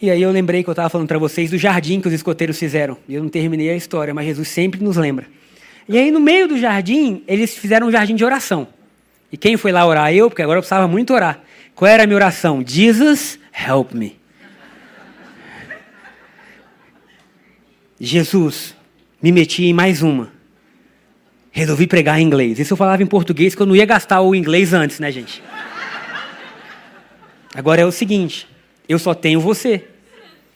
[0.02, 2.58] E aí eu lembrei que eu estava falando para vocês do jardim que os escoteiros
[2.58, 2.98] fizeram.
[3.08, 5.28] Eu não terminei a história, mas Jesus sempre nos lembra.
[5.90, 8.68] E aí, no meio do jardim, eles fizeram um jardim de oração.
[9.32, 10.14] E quem foi lá orar?
[10.14, 11.42] Eu, porque agora eu precisava muito orar.
[11.76, 12.64] Qual era a minha oração?
[12.66, 14.18] Jesus, help me.
[18.00, 18.76] Jesus,
[19.22, 20.32] me meti em mais uma.
[21.52, 22.60] Resolvi pregar em inglês.
[22.60, 25.42] Isso eu falava em português, que eu não ia gastar o inglês antes, né, gente?
[27.56, 28.48] Agora é o seguinte:
[28.88, 29.86] eu só tenho você.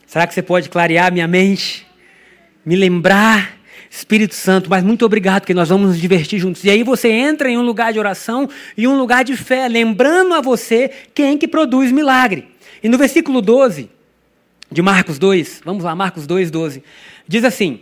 [0.06, 1.86] Será que você pode clarear minha mente?
[2.66, 3.58] Me lembrar
[3.96, 6.64] Espírito Santo, mas muito obrigado, que nós vamos nos divertir juntos.
[6.64, 10.34] E aí você entra em um lugar de oração e um lugar de fé, lembrando
[10.34, 12.48] a você quem que produz milagre.
[12.82, 13.90] E no versículo 12
[14.72, 16.84] de Marcos 2, vamos lá, Marcos 2, 12,
[17.28, 17.82] diz assim: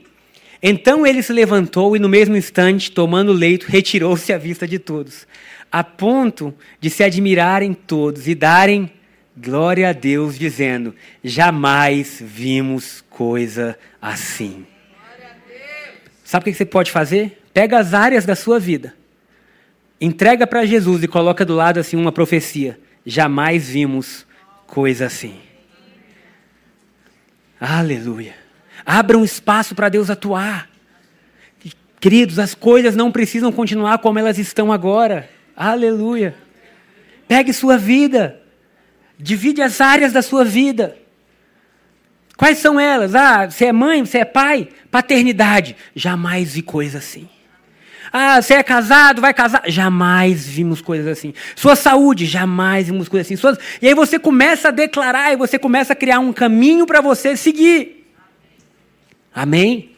[0.61, 4.77] Então ele se levantou e no mesmo instante, tomando o leito, retirou-se à vista de
[4.77, 5.25] todos,
[5.71, 8.91] a ponto de se admirarem todos e darem
[9.35, 10.93] glória a Deus, dizendo:
[11.23, 14.65] Jamais vimos coisa assim.
[16.23, 17.41] Sabe o que você pode fazer?
[17.53, 18.93] Pega as áreas da sua vida,
[19.99, 22.79] entrega para Jesus e coloca do lado assim uma profecia.
[23.05, 24.25] Jamais vimos
[24.67, 25.35] coisa assim.
[27.59, 28.40] Aleluia.
[28.85, 30.69] Abra um espaço para Deus atuar.
[31.99, 35.29] Queridos, as coisas não precisam continuar como elas estão agora.
[35.55, 36.35] Aleluia.
[37.27, 38.41] Pegue sua vida.
[39.19, 40.97] Divide as áreas da sua vida.
[42.35, 43.13] Quais são elas?
[43.13, 44.67] Ah, você é mãe, você é pai?
[44.89, 45.75] Paternidade.
[45.95, 47.29] Jamais vi coisa assim.
[48.11, 49.61] Ah, você é casado, vai casar?
[49.67, 51.35] Jamais vimos coisas assim.
[51.55, 53.35] Sua saúde, jamais vimos coisas assim.
[53.35, 53.59] Suas...
[53.79, 57.37] E aí você começa a declarar e você começa a criar um caminho para você
[57.37, 58.00] seguir.
[59.33, 59.91] Amém?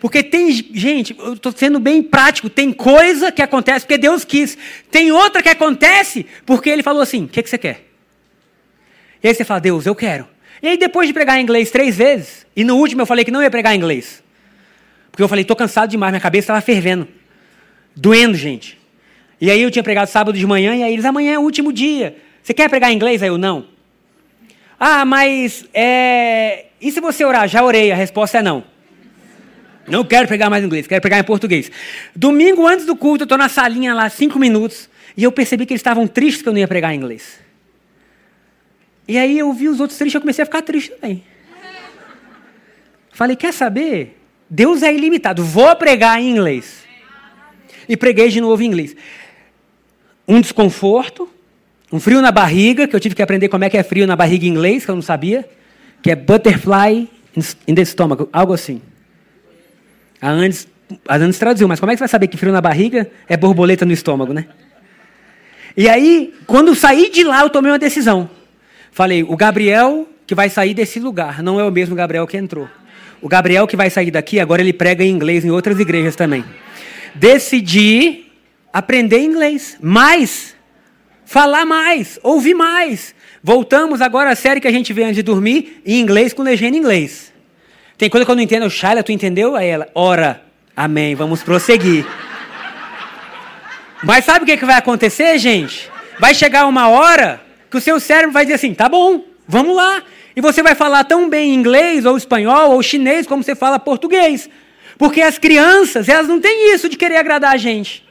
[0.00, 4.56] Porque tem, gente, eu estou sendo bem prático, tem coisa que acontece porque Deus quis.
[4.90, 7.88] Tem outra que acontece porque Ele falou assim: o que, que você quer?
[9.22, 10.28] E aí você fala, Deus, eu quero.
[10.62, 13.30] E aí, depois de pregar em inglês três vezes, e no último eu falei que
[13.30, 14.22] não ia pregar em inglês.
[15.10, 17.08] Porque eu falei, estou cansado demais, minha cabeça estava fervendo.
[17.94, 18.78] Doendo, gente.
[19.40, 21.72] E aí eu tinha pregado sábado de manhã, e aí eles, amanhã é o último
[21.72, 22.16] dia.
[22.42, 23.22] Você quer pregar em inglês?
[23.22, 23.66] Aí eu, não.
[24.78, 26.66] Ah, mas é...
[26.80, 27.48] e se você orar?
[27.48, 28.64] Já orei, a resposta é não.
[29.88, 31.70] Não quero pregar mais inglês, quero pregar em português.
[32.14, 35.72] Domingo antes do culto, eu estou na salinha lá, cinco minutos, e eu percebi que
[35.72, 37.40] eles estavam tristes que eu não ia pregar em inglês.
[39.06, 41.24] E aí eu vi os outros tristes, eu comecei a ficar triste também.
[43.10, 44.20] Falei, quer saber?
[44.48, 46.84] Deus é ilimitado, vou pregar em inglês.
[47.88, 48.94] E preguei de novo em inglês.
[50.26, 51.28] Um desconforto,
[51.90, 54.14] um frio na barriga, que eu tive que aprender como é que é frio na
[54.14, 55.48] barriga em inglês, que eu não sabia,
[56.02, 57.08] que é butterfly
[57.66, 58.82] in the stomach, algo assim.
[60.20, 60.68] A Andes,
[61.06, 63.86] a traduziu, mas como é que você vai saber que frio na barriga é borboleta
[63.86, 64.46] no estômago, né?
[65.76, 68.28] E aí, quando saí de lá, eu tomei uma decisão.
[68.90, 72.68] Falei, o Gabriel que vai sair desse lugar não é o mesmo Gabriel que entrou.
[73.22, 76.44] O Gabriel que vai sair daqui, agora ele prega em inglês em outras igrejas também.
[77.14, 78.26] Decidi
[78.72, 80.54] aprender inglês, mais,
[81.28, 83.14] falar mais, ouvir mais.
[83.42, 86.76] Voltamos agora à série que a gente vê antes de dormir, em inglês com legenda
[86.76, 87.32] em inglês.
[87.96, 89.54] Tem coisa que eu não entendo, Shaila, tu entendeu?
[89.54, 90.42] Aí ela, ora,
[90.76, 92.04] amém, vamos prosseguir.
[94.02, 95.90] Mas sabe o que, que vai acontecer, gente?
[96.18, 100.02] Vai chegar uma hora que o seu cérebro vai dizer assim: tá bom, Vamos lá.
[100.36, 104.48] E você vai falar tão bem inglês, ou espanhol, ou chinês, como você fala português.
[104.98, 108.04] Porque as crianças, elas não têm isso de querer agradar a gente.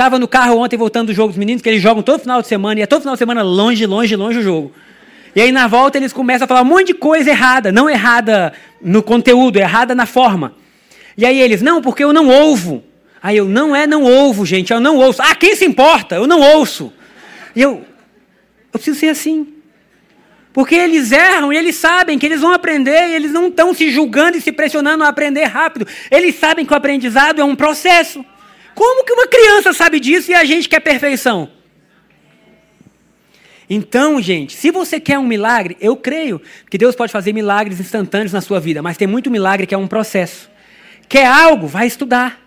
[0.00, 2.48] Estava no carro ontem voltando do jogo dos meninos, que eles jogam todo final de
[2.48, 4.72] semana, e é todo final de semana longe, longe, longe o jogo.
[5.36, 8.50] E aí na volta eles começam a falar um monte de coisa errada, não errada
[8.80, 10.54] no conteúdo, errada na forma.
[11.18, 12.82] E aí eles, não, porque eu não ouvo.
[13.22, 15.20] Aí eu, não é não ouvo, gente, eu não ouço.
[15.20, 16.14] Ah, quem se importa?
[16.14, 16.90] Eu não ouço.
[17.54, 17.84] E eu,
[18.72, 19.48] eu preciso ser assim.
[20.50, 23.90] Porque eles erram e eles sabem que eles vão aprender e eles não estão se
[23.90, 25.86] julgando e se pressionando a aprender rápido.
[26.10, 28.24] Eles sabem que o aprendizado é um processo.
[28.80, 31.50] Como que uma criança sabe disso e a gente quer perfeição?
[33.68, 36.40] Então, gente, se você quer um milagre, eu creio
[36.70, 39.76] que Deus pode fazer milagres instantâneos na sua vida, mas tem muito milagre que é
[39.76, 40.50] um processo.
[41.10, 41.66] Quer algo?
[41.66, 42.40] Vai estudar.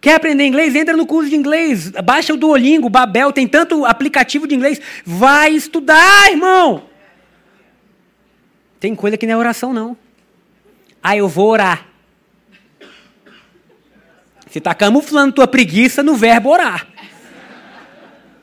[0.00, 0.76] Quer aprender inglês?
[0.76, 1.90] Entra no curso de inglês.
[1.90, 4.80] Baixa o Duolingo, Babel, tem tanto aplicativo de inglês.
[5.04, 6.84] Vai estudar, irmão.
[8.78, 9.96] Tem coisa que não é oração, não.
[11.02, 11.88] Ah, eu vou orar.
[14.58, 16.84] Você está camuflando tua preguiça no verbo orar.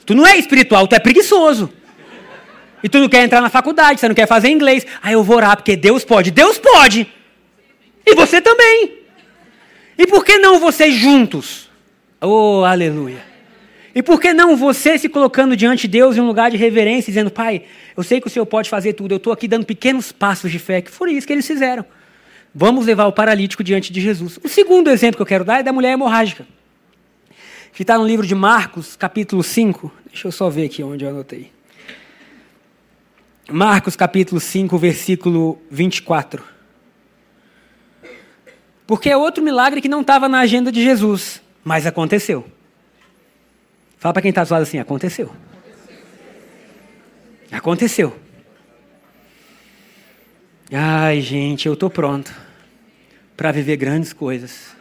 [0.05, 1.69] Tu não é espiritual, tu é preguiçoso.
[2.81, 4.87] E tu não quer entrar na faculdade, você não quer fazer inglês.
[5.03, 6.31] Ah, eu vou orar porque Deus pode.
[6.31, 7.05] Deus pode.
[8.05, 8.99] E você também.
[9.97, 11.69] E por que não vocês juntos?
[12.21, 13.21] Oh, aleluia.
[13.93, 17.11] E por que não você se colocando diante de Deus em um lugar de reverência,
[17.11, 17.63] dizendo, Pai,
[17.97, 20.59] eu sei que o Senhor pode fazer tudo, eu estou aqui dando pequenos passos de
[20.59, 21.85] fé, que foi isso que eles fizeram.
[22.57, 24.39] Vamos levar o paralítico diante de Jesus.
[24.41, 26.47] O segundo exemplo que eu quero dar é da mulher hemorrágica,
[27.73, 29.91] que está no livro de Marcos, capítulo 5.
[30.05, 31.51] Deixa eu só ver aqui onde eu anotei.
[33.51, 36.41] Marcos, capítulo 5, versículo 24.
[38.87, 42.45] Porque é outro milagre que não estava na agenda de Jesus, mas aconteceu.
[43.97, 45.29] Fala para quem está zoado assim: aconteceu.
[47.51, 48.15] Aconteceu.
[50.71, 52.44] Ai, gente, eu estou pronto
[53.35, 54.75] para viver grandes coisas.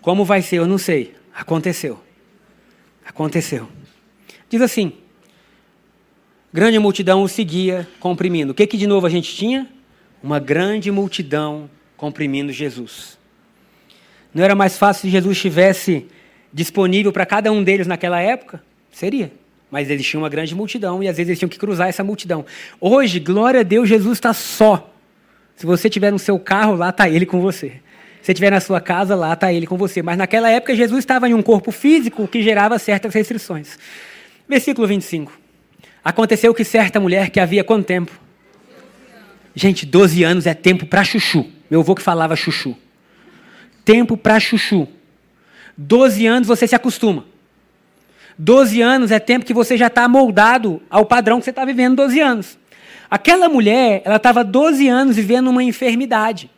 [0.00, 1.14] Como vai ser, eu não sei.
[1.34, 1.98] Aconteceu.
[3.04, 3.68] Aconteceu.
[4.48, 4.92] Diz assim:
[6.52, 8.52] grande multidão o seguia, comprimindo.
[8.52, 9.68] O que, que de novo a gente tinha?
[10.22, 13.18] Uma grande multidão comprimindo Jesus.
[14.32, 16.06] Não era mais fácil se Jesus estivesse
[16.52, 18.62] disponível para cada um deles naquela época?
[18.90, 19.32] Seria.
[19.70, 22.44] Mas existia uma grande multidão e às vezes eles tinham que cruzar essa multidão.
[22.80, 24.92] Hoje, glória a Deus, Jesus está só.
[25.56, 27.80] Se você tiver no seu carro, lá está ele com você.
[28.22, 30.02] Se estiver na sua casa, lá está ele com você.
[30.02, 33.78] Mas naquela época, Jesus estava em um corpo físico que gerava certas restrições.
[34.48, 35.32] Versículo 25.
[36.04, 38.12] Aconteceu que certa mulher que havia quanto tempo?
[39.54, 41.46] Gente, 12 anos é tempo para chuchu.
[41.70, 42.76] Meu avô que falava chuchu.
[43.84, 44.86] Tempo para chuchu.
[45.76, 47.24] 12 anos você se acostuma.
[48.38, 51.96] 12 anos é tempo que você já está moldado ao padrão que você está vivendo
[51.96, 52.58] 12 anos.
[53.16, 56.50] Aquela mulher, ela estava 12 anos vivendo uma enfermidade.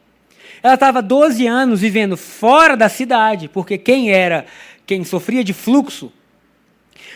[0.61, 4.44] Ela estava 12 anos vivendo fora da cidade, porque quem era,
[4.85, 6.12] quem sofria de fluxo,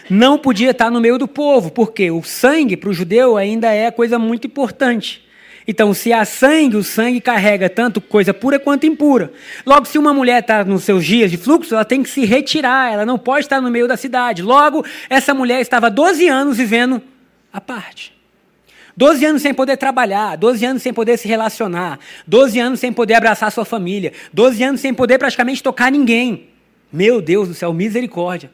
[0.08, 3.90] não podia estar no meio do povo, porque o sangue para o judeu ainda é
[3.90, 5.26] coisa muito importante.
[5.66, 9.32] Então, se há sangue, o sangue carrega tanto coisa pura quanto impura.
[9.66, 12.92] Logo, se uma mulher está nos seus dias de fluxo, ela tem que se retirar,
[12.92, 14.40] ela não pode estar no meio da cidade.
[14.40, 17.02] Logo, essa mulher estava 12 anos vivendo
[17.52, 18.21] à parte.
[18.96, 23.14] 12 anos sem poder trabalhar, 12 anos sem poder se relacionar, 12 anos sem poder
[23.14, 26.48] abraçar sua família, 12 anos sem poder praticamente tocar ninguém.
[26.92, 28.50] Meu Deus do céu, misericórdia.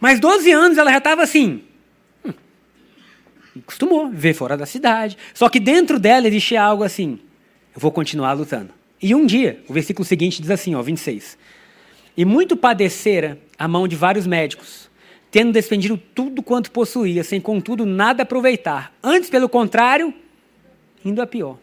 [0.00, 1.62] Mas 12 anos ela já estava assim,
[3.58, 5.16] acostumou viver fora da cidade.
[5.32, 7.18] Só que dentro dela existia algo assim:
[7.74, 8.70] eu vou continuar lutando.
[9.00, 11.36] E um dia, o versículo seguinte diz assim, ó, 26.
[12.16, 14.83] E muito padecera a mão de vários médicos,
[15.34, 18.94] tendo despendido tudo quanto possuía, sem contudo nada aproveitar.
[19.02, 20.14] Antes, pelo contrário,
[21.04, 21.58] indo a pior.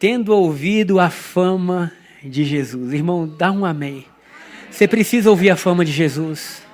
[0.00, 2.92] Tendo ouvido a fama de Jesus.
[2.92, 4.04] Irmão, dá um amém.
[4.68, 6.64] Você precisa ouvir a fama de Jesus.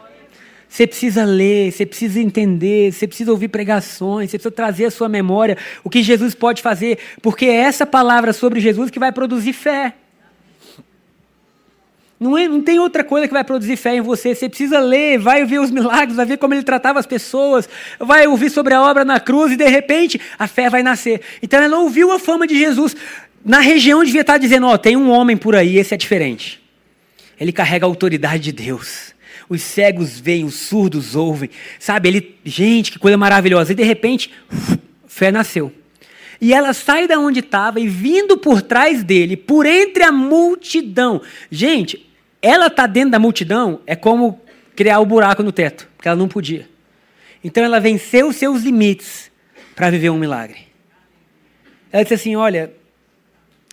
[0.67, 5.11] Você precisa ler, você precisa entender, você precisa ouvir pregações, você precisa trazer à sua
[5.11, 9.53] memória o que Jesus pode fazer, porque é essa palavra sobre Jesus que vai produzir
[9.53, 9.93] fé.
[12.19, 14.35] Não, é, não tem outra coisa que vai produzir fé em você.
[14.35, 18.27] Você precisa ler, vai ver os milagres, vai ver como ele tratava as pessoas, vai
[18.27, 21.21] ouvir sobre a obra na cruz e de repente a fé vai nascer.
[21.43, 22.97] Então ela ouviu a fama de Jesus.
[23.45, 26.61] Na região devia estar dizendo: Ó, oh, tem um homem por aí, esse é diferente.
[27.39, 29.17] Ele carrega a autoridade de Deus
[29.49, 31.51] os cegos veem, os surdos ouvem.
[31.79, 33.73] Sabe, ele, gente, que coisa maravilhosa.
[33.73, 34.31] E de repente,
[35.07, 35.73] fé nasceu.
[36.41, 41.21] E ela sai da onde estava e vindo por trás dele, por entre a multidão.
[41.51, 42.08] Gente,
[42.41, 44.41] ela está dentro da multidão, é como
[44.77, 46.69] criar o um buraco no teto, porque ela não podia.
[47.43, 49.31] Então ela venceu os seus limites
[49.75, 50.69] para viver um milagre.
[51.93, 52.73] Ela disse assim: Olha,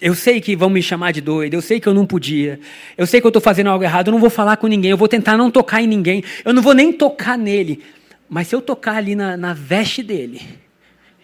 [0.01, 2.59] eu sei que vão me chamar de doido, eu sei que eu não podia,
[2.97, 4.97] eu sei que eu estou fazendo algo errado, eu não vou falar com ninguém, eu
[4.97, 7.83] vou tentar não tocar em ninguém, eu não vou nem tocar nele.
[8.29, 10.41] Mas se eu tocar ali na, na veste dele,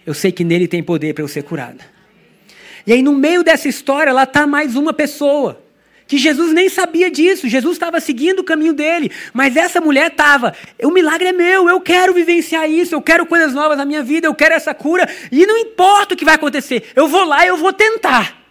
[0.05, 1.83] eu sei que nele tem poder para eu ser curada.
[2.85, 5.61] E aí, no meio dessa história, lá está mais uma pessoa.
[6.11, 10.53] Que Jesus nem sabia disso, Jesus estava seguindo o caminho dele, mas essa mulher estava,
[10.83, 14.27] o milagre é meu, eu quero vivenciar isso, eu quero coisas novas na minha vida,
[14.27, 17.47] eu quero essa cura, e não importa o que vai acontecer, eu vou lá e
[17.47, 18.43] eu vou tentar.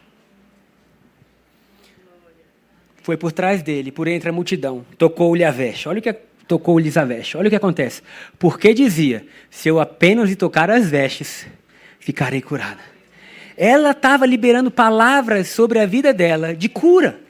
[3.03, 5.87] Foi por trás dele, por entre a multidão, tocou-lhe a veste.
[5.87, 6.15] Olha o que
[6.49, 7.37] tocou-lhes a veste.
[7.37, 8.01] Olha o que acontece.
[8.39, 11.47] Porque dizia: se eu apenas lhe tocar as vestes,
[11.99, 12.81] ficarei curada.
[13.55, 17.29] Ela estava liberando palavras sobre a vida dela de cura.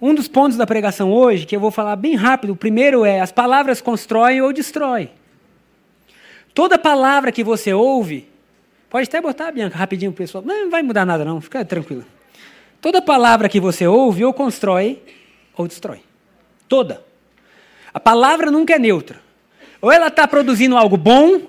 [0.00, 3.20] Um dos pontos da pregação hoje, que eu vou falar bem rápido, o primeiro é:
[3.20, 5.10] as palavras constroem ou destroem.
[6.52, 8.28] Toda palavra que você ouve,
[8.90, 10.44] pode até botar, Bianca, rapidinho, pessoal.
[10.44, 12.04] Não vai mudar nada, não, fica tranquilo.
[12.80, 15.02] Toda palavra que você ouve ou constrói
[15.56, 16.00] ou destrói.
[16.68, 17.02] Toda.
[17.92, 19.20] A palavra nunca é neutra.
[19.80, 21.40] Ou ela está produzindo algo bom,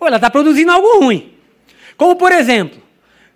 [0.00, 1.32] ou ela está produzindo algo ruim.
[1.96, 2.80] Como, por exemplo,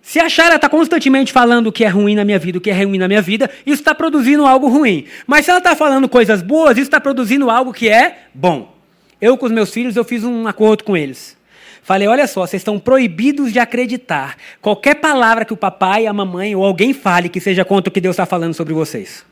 [0.05, 2.69] se a Shara está constantemente falando o que é ruim na minha vida, o que
[2.69, 5.05] é ruim na minha vida, isso está produzindo algo ruim.
[5.25, 8.75] Mas se ela está falando coisas boas, isso está produzindo algo que é bom.
[9.21, 11.37] Eu, com os meus filhos, eu fiz um acordo com eles.
[11.81, 16.53] Falei, olha só, vocês estão proibidos de acreditar qualquer palavra que o papai, a mamãe
[16.53, 19.25] ou alguém fale que seja contra o que Deus está falando sobre vocês.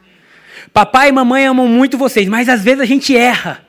[0.71, 3.65] Papai e mamãe amam muito vocês, mas às vezes a gente erra.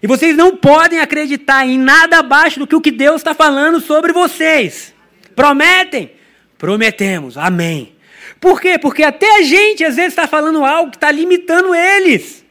[0.00, 3.80] E vocês não podem acreditar em nada abaixo do que o que Deus está falando
[3.80, 4.94] sobre vocês.
[5.34, 6.19] Prometem?
[6.60, 7.94] Prometemos, amém.
[8.38, 8.78] Por quê?
[8.78, 12.44] Porque até a gente às vezes está falando algo que está limitando eles.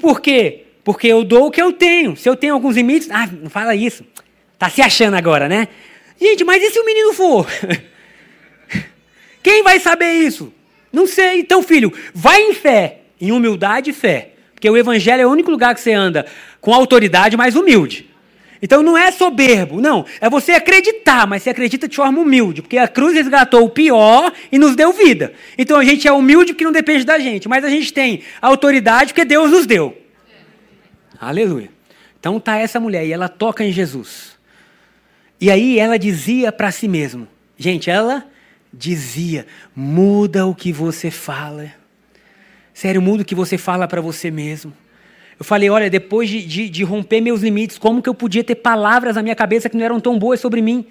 [0.00, 0.64] Por quê?
[0.82, 2.16] Porque eu dou o que eu tenho.
[2.16, 4.04] Se eu tenho alguns limites, ah, não fala isso.
[4.54, 5.68] Está se achando agora, né?
[6.20, 7.46] Gente, mas e se o menino for?
[9.44, 10.52] Quem vai saber isso?
[10.92, 11.38] Não sei.
[11.38, 14.30] Então, filho, vai em fé, em humildade e fé.
[14.54, 16.26] Porque o evangelho é o único lugar que você anda
[16.60, 18.10] com autoridade mais humilde.
[18.62, 20.06] Então não é soberbo, não.
[20.20, 22.62] É você acreditar, mas você acredita de forma humilde.
[22.62, 25.32] Porque a cruz resgatou o pior e nos deu vida.
[25.58, 27.48] Então a gente é humilde porque não depende da gente.
[27.48, 29.98] Mas a gente tem autoridade porque Deus nos deu.
[31.20, 31.70] Aleluia.
[32.20, 34.38] Então tá essa mulher e ela toca em Jesus.
[35.40, 37.26] E aí ela dizia para si mesma.
[37.58, 38.24] Gente, ela
[38.72, 39.44] dizia:
[39.74, 41.72] muda o que você fala.
[42.72, 44.72] Sério, muda o que você fala para você mesmo.
[45.42, 48.54] Eu falei, olha, depois de, de, de, romper meus limites, como que eu podia ter
[48.54, 50.86] palavras na minha cabeça que não eram tão boas sobre mim?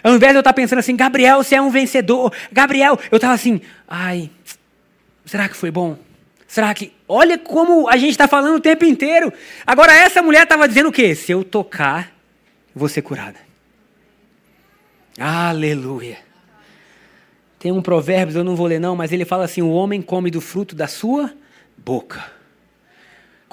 [0.00, 2.32] Ao invés de eu estar pensando assim, Gabriel, você é um vencedor.
[2.52, 4.30] Gabriel, eu estava assim, ai,
[5.24, 5.98] será que foi bom?
[6.46, 6.92] Será que.
[7.08, 9.32] Olha como a gente está falando o tempo inteiro.
[9.66, 11.12] Agora, essa mulher estava dizendo o quê?
[11.16, 12.12] Se eu tocar,
[12.72, 13.40] vou ser curada.
[15.18, 16.18] Aleluia.
[17.58, 20.30] Tem um provérbio, eu não vou ler não, mas ele fala assim: o homem come
[20.30, 21.32] do fruto da sua
[21.76, 22.35] boca.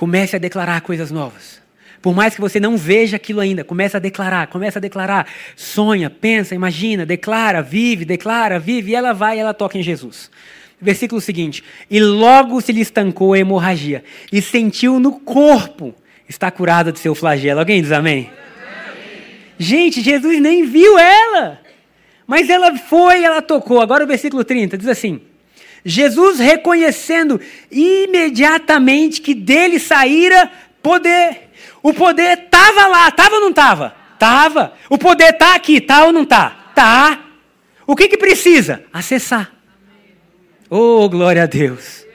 [0.04, 1.62] Comece a declarar coisas novas.
[2.02, 5.26] Por mais que você não veja aquilo ainda, comece a declarar, comece a declarar.
[5.56, 10.30] Sonha, pensa, imagina, declara, vive, declara, vive, e ela vai e ela toca em Jesus.
[10.82, 15.96] Versículo seguinte: E logo se lhe estancou a hemorragia, e sentiu no corpo
[16.28, 17.62] está curada do seu flagelo.
[17.62, 18.30] Alguém diz amém?
[18.30, 18.32] amém?
[19.58, 21.62] Gente, Jesus nem viu ela,
[22.28, 23.80] mas ela foi, ela tocou.
[23.80, 25.22] Agora o versículo 30 diz assim:
[25.86, 27.40] Jesus reconhecendo
[27.72, 30.50] imediatamente que dele saíra
[30.82, 31.50] poder.
[31.82, 33.96] O poder estava lá, estava ou não estava?
[34.14, 34.74] Estava.
[34.90, 36.68] O poder está aqui, está ou não está?
[36.70, 37.20] Está.
[37.86, 38.84] O que, que precisa?
[38.94, 39.52] Acessar.
[40.70, 42.06] Oh, glória a Deus.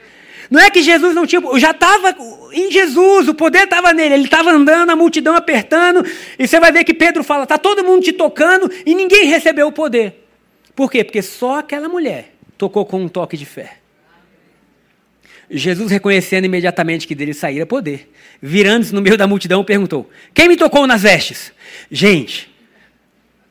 [0.49, 1.41] Não é que Jesus não tinha.
[1.59, 2.15] Já estava
[2.51, 4.15] em Jesus, o poder estava nele.
[4.15, 6.03] Ele estava andando, a multidão apertando.
[6.39, 9.67] E você vai ver que Pedro fala: está todo mundo te tocando e ninguém recebeu
[9.67, 10.27] o poder.
[10.75, 11.03] Por quê?
[11.03, 13.77] Porque só aquela mulher tocou com um toque de fé.
[15.49, 20.55] Jesus, reconhecendo imediatamente que dele saíra poder, virando-se no meio da multidão, perguntou: Quem me
[20.55, 21.51] tocou nas vestes?
[21.89, 22.53] Gente,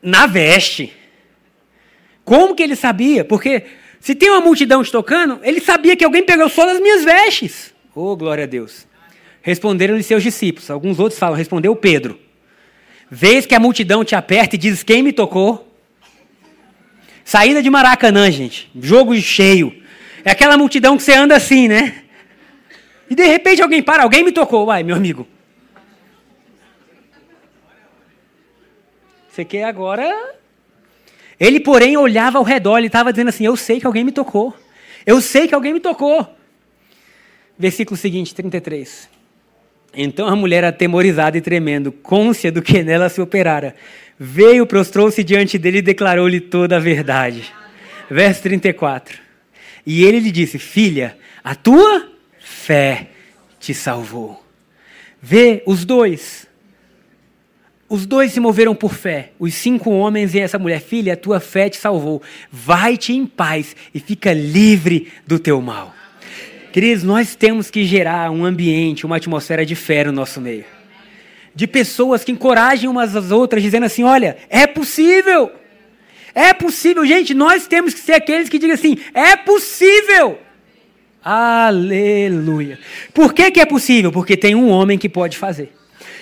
[0.01, 0.93] na veste.
[2.23, 3.25] Como que ele sabia?
[3.25, 3.63] Porque
[3.99, 7.73] se tem uma multidão te tocando, ele sabia que alguém pegou só das minhas vestes.
[7.93, 8.87] Oh, glória a Deus.
[9.41, 10.69] Responderam-lhe seus discípulos.
[10.69, 12.17] Alguns outros falam, respondeu Pedro.
[13.09, 15.68] Vês que a multidão te aperta e diz: Quem me tocou?
[17.29, 18.71] Saída de Maracanã, gente.
[18.81, 19.83] Jogo cheio.
[20.25, 22.01] É aquela multidão que você anda assim, né?
[23.07, 24.65] E de repente alguém para, alguém me tocou.
[24.65, 25.27] Uai, meu amigo.
[29.29, 30.11] Você quer agora.
[31.39, 34.57] Ele, porém, olhava ao redor, ele estava dizendo assim: Eu sei que alguém me tocou.
[35.05, 36.35] Eu sei que alguém me tocou.
[37.59, 39.07] Versículo seguinte, 33.
[39.93, 43.75] Então a mulher, atemorizada e tremendo, côncia do que nela se operara,
[44.19, 47.45] veio, prostrou-se diante dele e declarou-lhe toda a verdade.
[48.09, 49.19] Verso 34.
[49.85, 53.07] E ele lhe disse: Filha, a tua fé
[53.59, 54.43] te salvou.
[55.21, 56.47] Vê os dois.
[57.87, 59.31] Os dois se moveram por fé.
[59.39, 60.79] Os cinco homens e essa mulher.
[60.79, 62.21] Filha, a tua fé te salvou.
[62.51, 65.95] Vai-te em paz e fica livre do teu mal.
[66.71, 70.65] Queridos, nós temos que gerar um ambiente, uma atmosfera de fé no nosso meio.
[71.53, 75.51] De pessoas que encorajem umas às outras, dizendo assim: olha, é possível.
[76.33, 77.33] É possível, gente.
[77.33, 80.39] Nós temos que ser aqueles que digam assim: é possível.
[81.23, 82.79] Aleluia.
[83.13, 84.11] Por que, que é possível?
[84.11, 85.73] Porque tem um homem que pode fazer.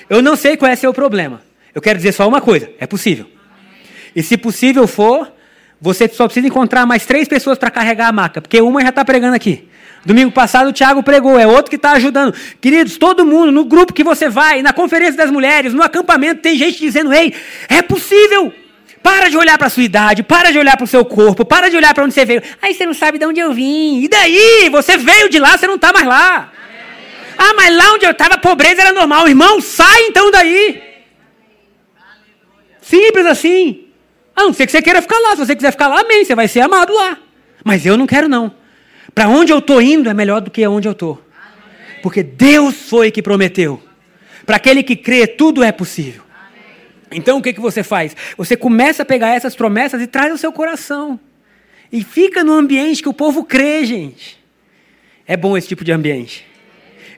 [0.09, 1.41] Eu não sei qual é seu problema.
[1.73, 3.27] Eu quero dizer só uma coisa: é possível.
[4.15, 5.31] E se possível for,
[5.79, 9.05] você só precisa encontrar mais três pessoas para carregar a maca, porque uma já está
[9.05, 9.66] pregando aqui.
[10.05, 12.33] Domingo passado o Tiago pregou, é outro que está ajudando.
[12.61, 16.57] Queridos, todo mundo, no grupo que você vai, na conferência das mulheres, no acampamento, tem
[16.57, 17.33] gente dizendo: ei,
[17.67, 18.53] é possível.
[19.03, 21.69] Para de olhar para a sua idade, para de olhar para o seu corpo, para
[21.69, 22.41] de olhar para onde você veio.
[22.61, 24.01] Aí você não sabe de onde eu vim.
[24.01, 24.69] E daí?
[24.69, 26.51] Você veio de lá, você não está mais lá.
[27.37, 29.27] Ah, mas lá onde eu estava, pobreza era normal.
[29.27, 30.81] Irmão, sai então daí.
[32.81, 33.85] Simples assim.
[34.35, 35.31] A não ser que você queira ficar lá.
[35.31, 36.25] Se você quiser ficar lá, amém.
[36.25, 37.17] Você vai ser amado lá.
[37.63, 38.53] Mas eu não quero, não.
[39.17, 41.19] Para onde eu estou indo é melhor do que onde eu estou.
[42.03, 43.81] Porque Deus foi que prometeu.
[44.45, 46.21] Para aquele que crê, tudo é possível.
[47.09, 48.15] Então o que, que você faz?
[48.37, 51.19] Você começa a pegar essas promessas e traz ao seu coração.
[51.91, 54.37] E fica no ambiente que o povo crê, gente.
[55.25, 56.45] É bom esse tipo de ambiente.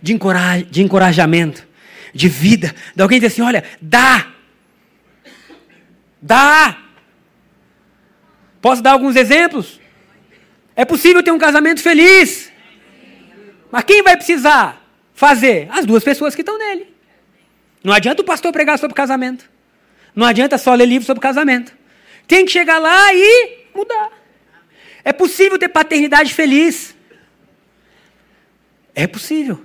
[0.01, 1.67] De, encoraj de encorajamento,
[2.13, 2.73] de vida.
[2.95, 4.25] De alguém dizer assim: olha, dá.
[6.21, 6.77] Dá.
[8.61, 9.78] Posso dar alguns exemplos?
[10.79, 12.49] É possível ter um casamento feliz.
[13.69, 14.81] Mas quem vai precisar
[15.13, 15.67] fazer?
[15.69, 16.87] As duas pessoas que estão nele.
[17.83, 19.43] Não adianta o pastor pregar sobre casamento.
[20.15, 21.75] Não adianta só ler livro sobre casamento.
[22.25, 24.09] Tem que chegar lá e mudar.
[25.03, 26.95] É possível ter paternidade feliz.
[28.95, 29.61] É possível.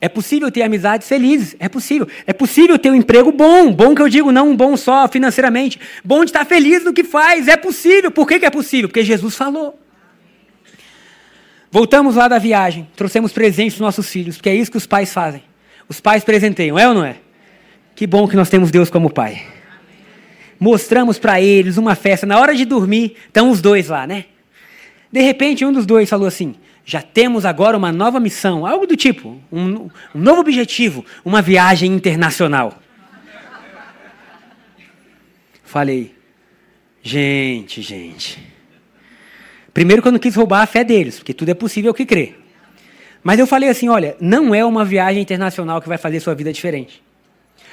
[0.00, 1.56] É possível ter amizades felizes.
[1.58, 2.06] É possível.
[2.24, 3.72] É possível ter um emprego bom.
[3.72, 5.80] Bom que eu digo, não um bom só financeiramente.
[6.04, 7.48] Bom de estar feliz no que faz.
[7.48, 8.12] É possível.
[8.12, 8.88] Por que, que é possível?
[8.88, 9.76] Porque Jesus falou.
[11.76, 15.12] Voltamos lá da viagem, trouxemos presentes para nossos filhos, porque é isso que os pais
[15.12, 15.42] fazem.
[15.86, 17.16] Os pais presenteiam, é ou não é?
[17.94, 19.46] Que bom que nós temos Deus como pai.
[20.58, 22.26] Mostramos para eles uma festa.
[22.26, 24.24] Na hora de dormir, estão os dois lá, né?
[25.12, 28.96] De repente, um dos dois falou assim: já temos agora uma nova missão, algo do
[28.96, 32.80] tipo, um, um novo objetivo, uma viagem internacional.
[35.62, 36.14] Falei,
[37.02, 38.45] gente, gente.
[39.76, 42.32] Primeiro que eu não quis roubar a fé deles, porque tudo é possível que crê.
[43.22, 46.50] Mas eu falei assim, olha, não é uma viagem internacional que vai fazer sua vida
[46.50, 47.02] diferente.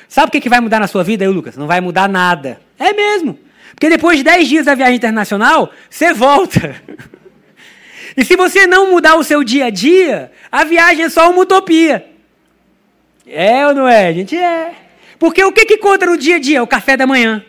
[0.10, 1.56] Sabe o que, que vai mudar na sua vida aí, Lucas?
[1.56, 2.60] Não vai mudar nada.
[2.78, 3.40] É mesmo.
[3.70, 6.76] Porque depois de 10 dias da viagem internacional, você volta.
[8.18, 11.42] E se você não mudar o seu dia a dia, a viagem é só uma
[11.42, 12.06] utopia.
[13.26, 14.14] É ou não é?
[14.14, 14.74] Gente é.
[15.18, 16.60] Porque o que, que conta no dia a dia?
[16.60, 17.44] É o café da manhã.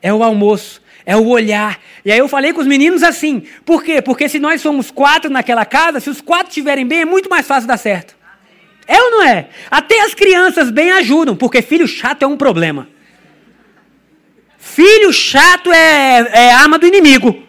[0.00, 1.78] É o almoço é o olhar.
[2.04, 4.02] E aí eu falei com os meninos assim: por quê?
[4.02, 7.46] Porque se nós somos quatro naquela casa, se os quatro estiverem bem, é muito mais
[7.46, 8.16] fácil dar certo.
[8.88, 9.48] É ou não é?
[9.70, 12.88] Até as crianças bem ajudam, porque filho chato é um problema.
[14.58, 17.42] Filho chato é, é arma do inimigo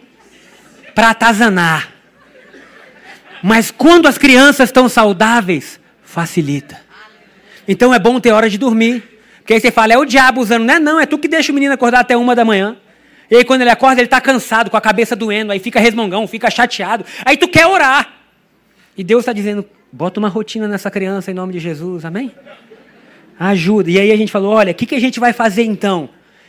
[0.94, 1.92] para atazanar.
[3.42, 6.80] Mas quando as crianças estão saudáveis, facilita.
[7.66, 9.20] Então é bom ter hora de dormir.
[9.38, 10.64] Porque aí você fala, é o diabo usando.
[10.64, 12.76] Não é não, é tu que deixa o menino acordar até uma da manhã.
[13.30, 16.26] E aí quando ele acorda, ele está cansado, com a cabeça doendo, aí fica resmungão,
[16.26, 17.04] fica chateado.
[17.24, 18.14] Aí tu quer orar.
[18.96, 22.32] E Deus está dizendo, bota uma rotina nessa criança em nome de Jesus, amém?
[23.38, 23.90] Ajuda.
[23.90, 26.08] E aí a gente falou, olha, o que, que a gente vai fazer então?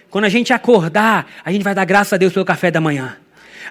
[0.10, 3.18] Quando a gente acordar, a gente vai dar graças a Deus pelo café da manhã.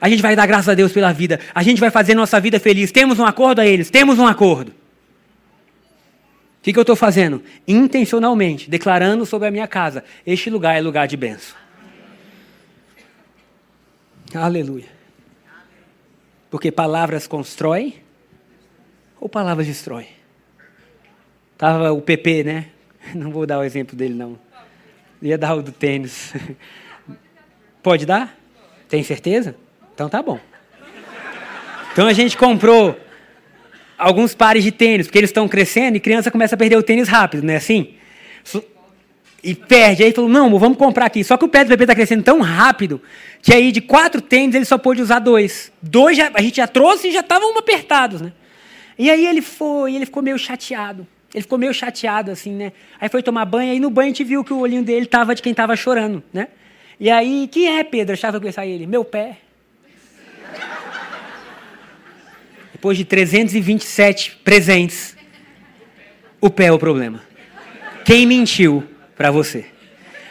[0.01, 1.41] A gente vai dar graças a Deus pela vida.
[1.55, 2.93] A gente vai fazer nossa vida feliz.
[2.93, 3.91] Temos um acordo a eles?
[3.91, 4.71] Temos um acordo.
[4.71, 7.43] O que, que eu estou fazendo?
[7.67, 11.57] Intencionalmente, declarando sobre a minha casa: este lugar é lugar de bênção.
[14.35, 14.87] Aleluia.
[16.51, 17.95] Porque palavras constroem
[19.21, 20.09] ou palavras destroem?
[21.57, 22.67] Tava o PP, né?
[23.15, 24.39] Não vou dar o exemplo dele, não.
[25.21, 26.33] Ia dar o do tênis.
[27.83, 28.37] Pode dar?
[28.89, 29.57] Tem certeza?
[29.95, 30.39] Então tá bom.
[31.93, 32.99] Então a gente comprou
[33.97, 37.09] alguns pares de tênis, porque eles estão crescendo e criança começa a perder o tênis
[37.09, 37.95] rápido, não é assim?
[39.43, 40.03] E perde.
[40.03, 41.23] Aí falou, não, vamos comprar aqui.
[41.23, 43.01] Só que o pé do bebê está crescendo tão rápido
[43.41, 45.73] que aí de quatro tênis ele só pôde usar dois.
[45.81, 48.33] Dois já, a gente já trouxe e já estavam apertados, né?
[48.99, 51.07] E aí ele foi, ele ficou meio chateado.
[51.33, 52.73] Ele ficou meio chateado, assim, né?
[53.01, 55.35] Aí foi tomar banho, aí no banho a gente viu que o olhinho dele estava
[55.35, 56.49] de quem estava chorando, né?
[56.99, 58.15] E aí, quem é Pedro?
[58.15, 58.87] Achava que ia sair ele.
[58.87, 59.39] Meu pé.
[62.73, 65.17] Depois de 327 presentes,
[66.41, 67.23] o pé é o problema.
[68.05, 68.83] Quem mentiu
[69.19, 69.67] para você?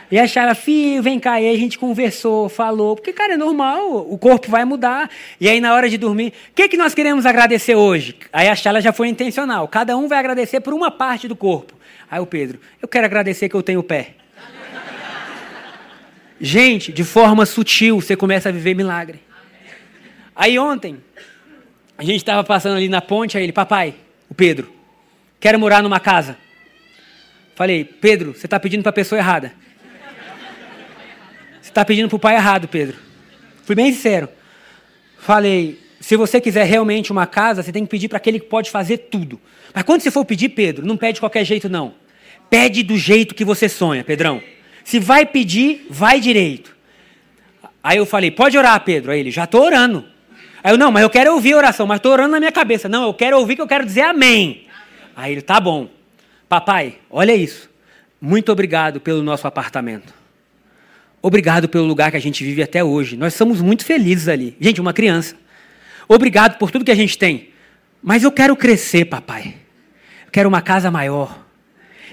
[0.10, 1.42] E achava, filho, vem cá.
[1.42, 5.10] E aí a gente conversou, falou, porque, cara, é normal, o corpo vai mudar.
[5.40, 8.16] E aí, na hora de dormir, o que, que nós queremos agradecer hoje?
[8.32, 9.68] Aí a Chala já foi intencional.
[9.68, 11.74] Cada um vai agradecer por uma parte do corpo.
[12.10, 14.12] Aí o Pedro, eu quero agradecer que eu tenho pé.
[16.40, 19.20] gente, de forma sutil, você começa a viver milagre.
[20.34, 21.04] Aí ontem,
[21.98, 23.96] a gente estava passando ali na ponte, aí ele, papai,
[24.30, 24.72] o Pedro,
[25.38, 26.38] quero morar numa casa.
[27.58, 29.52] Falei, Pedro, você está pedindo para a pessoa errada.
[31.60, 32.98] Você está pedindo para o pai errado, Pedro.
[33.64, 34.30] Fui bem sincero.
[35.18, 38.70] Falei, se você quiser realmente uma casa, você tem que pedir para aquele que pode
[38.70, 39.42] fazer tudo.
[39.74, 41.96] Mas quando você for pedir, Pedro, não pede de qualquer jeito, não.
[42.48, 44.40] Pede do jeito que você sonha, Pedrão.
[44.84, 46.78] Se vai pedir, vai direito.
[47.84, 49.12] Aí eu falei, pode orar, Pedro.
[49.12, 50.06] Aí ele, já estou orando.
[50.64, 52.88] Aí eu, não, mas eu quero ouvir a oração, mas estou orando na minha cabeça.
[52.88, 54.68] Não, eu quero ouvir que eu quero dizer amém.
[55.16, 55.97] Aí ele, tá bom.
[56.50, 57.70] Papai, olha isso.
[58.20, 60.14] Muito obrigado pelo nosso apartamento.
[61.22, 63.18] Obrigado pelo lugar que a gente vive até hoje.
[63.18, 64.56] Nós somos muito felizes ali.
[64.60, 65.36] Gente, uma criança.
[66.08, 67.50] Obrigado por tudo que a gente tem.
[68.02, 69.56] Mas eu quero crescer, papai.
[70.26, 71.46] Eu quero uma casa maior.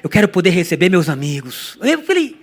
[0.02, 1.78] Eu quero poder receber meus amigos.
[1.80, 2.36] Eu falei,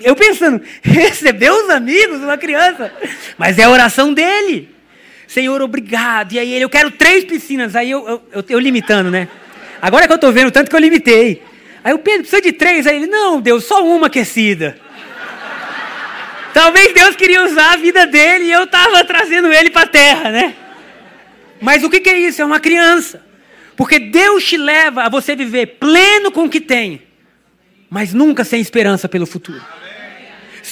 [0.00, 2.92] eu pensando, receber os amigos, uma criança.
[3.38, 4.68] Mas é a oração dele.
[5.26, 6.32] Senhor, obrigado.
[6.34, 7.74] E aí ele, eu quero três piscinas.
[7.74, 9.28] Aí eu, eu, eu, eu limitando, né?
[9.82, 11.42] Agora que eu estou vendo tanto que eu limitei.
[11.82, 12.86] Aí o Pedro precisa de três.
[12.86, 14.78] Aí ele, não, Deus, só uma aquecida.
[16.54, 20.30] Talvez Deus queria usar a vida dele e eu estava trazendo ele para a terra,
[20.30, 20.54] né?
[21.60, 22.40] Mas o que, que é isso?
[22.40, 23.24] É uma criança.
[23.74, 27.02] Porque Deus te leva a você viver pleno com o que tem,
[27.90, 29.62] mas nunca sem esperança pelo futuro.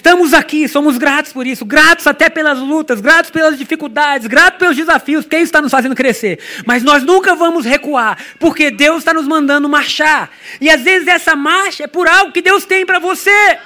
[0.00, 4.74] Estamos aqui, somos gratos por isso, gratos até pelas lutas, gratos pelas dificuldades, gratos pelos
[4.74, 6.38] desafios, porque isso está nos fazendo crescer.
[6.64, 10.30] Mas nós nunca vamos recuar, porque Deus está nos mandando marchar.
[10.58, 13.58] E às vezes essa marcha é por algo que Deus tem para você.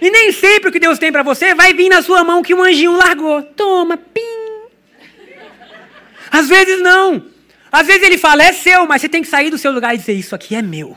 [0.00, 2.52] E nem sempre o que Deus tem para você vai vir na sua mão que
[2.52, 3.40] um anjinho largou.
[3.44, 4.20] Toma, pim.
[6.32, 7.26] Às vezes não.
[7.70, 9.98] Às vezes ele fala, é seu, mas você tem que sair do seu lugar e
[9.98, 10.96] dizer: Isso aqui é meu.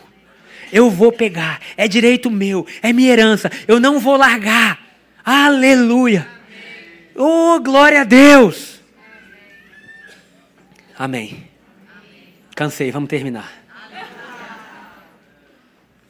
[0.72, 4.80] Eu vou pegar, é direito meu, é minha herança, eu não vou largar.
[5.24, 6.28] Aleluia.
[7.16, 8.80] Oh, glória a Deus.
[10.98, 11.50] Amém.
[12.56, 13.60] Cansei, vamos terminar.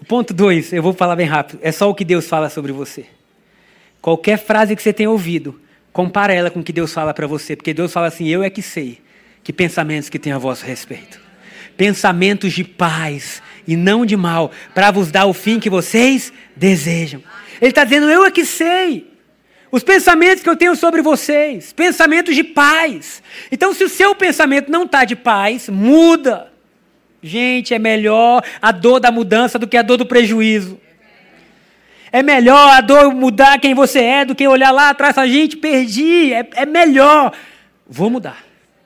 [0.08, 1.60] Ponto 2, eu vou falar bem rápido.
[1.62, 3.06] É só o que Deus fala sobre você.
[4.02, 5.62] Qualquer frase que você tenha ouvido,
[5.94, 8.50] compara ela com o que Deus fala para você, porque Deus fala assim: Eu é
[8.50, 9.00] que sei
[9.44, 11.20] que pensamentos que tenho a vosso respeito.
[11.78, 17.24] Pensamentos de paz e não de mal, para vos dar o fim que vocês desejam.
[17.62, 19.10] Ele está dizendo: Eu é que sei.
[19.72, 23.22] Os pensamentos que eu tenho sobre vocês, pensamentos de paz.
[23.52, 26.52] Então, se o seu pensamento não está de paz, muda.
[27.22, 30.80] Gente, é melhor a dor da mudança do que a dor do prejuízo.
[32.12, 35.58] É melhor a dor mudar quem você é do que olhar lá atrás e gente,
[35.58, 36.34] perdi.
[36.34, 37.32] É, é melhor.
[37.88, 38.44] Vou mudar.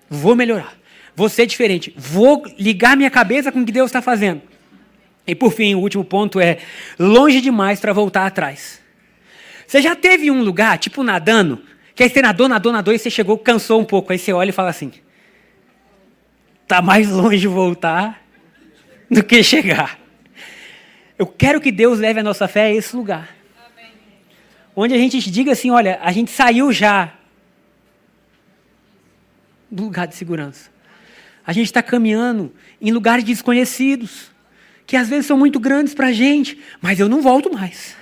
[0.10, 0.74] Vou melhorar.
[1.16, 1.94] Vou ser diferente.
[1.96, 4.42] Vou ligar minha cabeça com o que Deus está fazendo.
[5.26, 6.58] E por fim, o último ponto é
[7.00, 8.82] longe demais para voltar atrás.
[9.66, 11.64] Você já teve um lugar, tipo nadando,
[11.96, 14.12] que aí você nadou, nadou, nadou e você chegou, cansou um pouco.
[14.12, 14.92] Aí você olha e fala assim:
[16.68, 18.22] tá mais longe voltar
[19.10, 20.00] do que chegar.
[21.18, 23.30] Eu quero que Deus leve a nossa fé a esse lugar.
[23.72, 23.92] Amém.
[24.76, 27.14] Onde a gente diga assim: olha, a gente saiu já
[29.72, 30.72] do lugar de segurança.
[31.46, 34.33] A gente está caminhando em lugares desconhecidos,
[34.86, 37.96] que às vezes são muito grandes para a gente, mas eu não volto mais.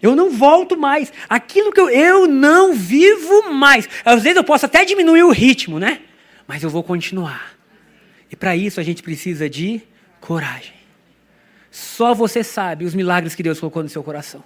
[0.00, 1.12] Eu não volto mais.
[1.28, 3.88] Aquilo que eu, eu não vivo mais.
[4.04, 6.00] Às vezes eu posso até diminuir o ritmo, né?
[6.46, 7.54] Mas eu vou continuar.
[8.30, 9.80] E para isso a gente precisa de
[10.20, 10.74] coragem.
[11.70, 14.42] Só você sabe os milagres que Deus colocou no seu coração.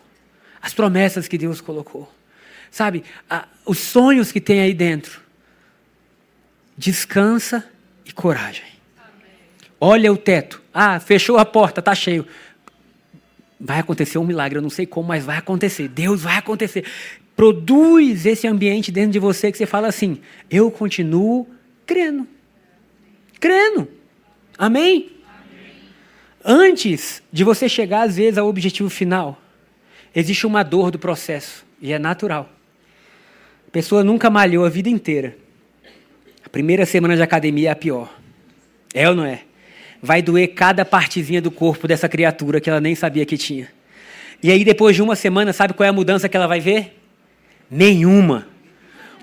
[0.61, 2.12] As promessas que Deus colocou.
[2.70, 5.20] Sabe, a, os sonhos que tem aí dentro
[6.76, 7.68] descansa
[8.05, 8.64] e coragem.
[9.81, 10.61] Olha o teto.
[10.74, 12.26] Ah, fechou a porta, está cheio.
[13.59, 15.89] Vai acontecer um milagre, eu não sei como, mas vai acontecer.
[15.89, 16.85] Deus vai acontecer.
[17.35, 20.20] Produz esse ambiente dentro de você que você fala assim:
[20.51, 21.49] eu continuo
[21.87, 22.28] crendo.
[23.39, 23.89] Crendo.
[24.59, 25.11] Amém?
[25.24, 25.72] Amém?
[26.45, 29.41] Antes de você chegar, às vezes, ao objetivo final,
[30.14, 32.51] existe uma dor do processo, e é natural.
[33.66, 35.37] A pessoa nunca malhou a vida inteira.
[36.45, 38.14] A primeira semana de academia é a pior.
[38.93, 39.45] É ou não é?
[40.03, 43.68] Vai doer cada partezinha do corpo dessa criatura que ela nem sabia que tinha.
[44.42, 46.98] E aí, depois de uma semana, sabe qual é a mudança que ela vai ver?
[47.70, 48.48] Nenhuma.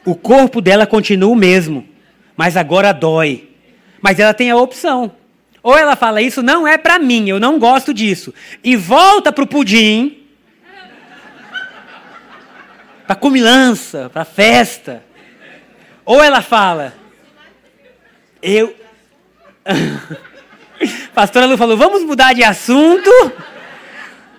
[0.05, 1.87] O corpo dela continua o mesmo,
[2.35, 3.49] mas agora dói.
[4.01, 5.11] Mas ela tem a opção.
[5.63, 8.33] Ou ela fala, isso não é para mim, eu não gosto disso.
[8.63, 10.23] E volta para o pudim,
[13.05, 15.03] para comilança, para festa.
[16.05, 16.93] Ou ela fala,
[18.41, 18.75] eu.
[21.17, 23.09] Pastora Lu falou, vamos mudar de assunto.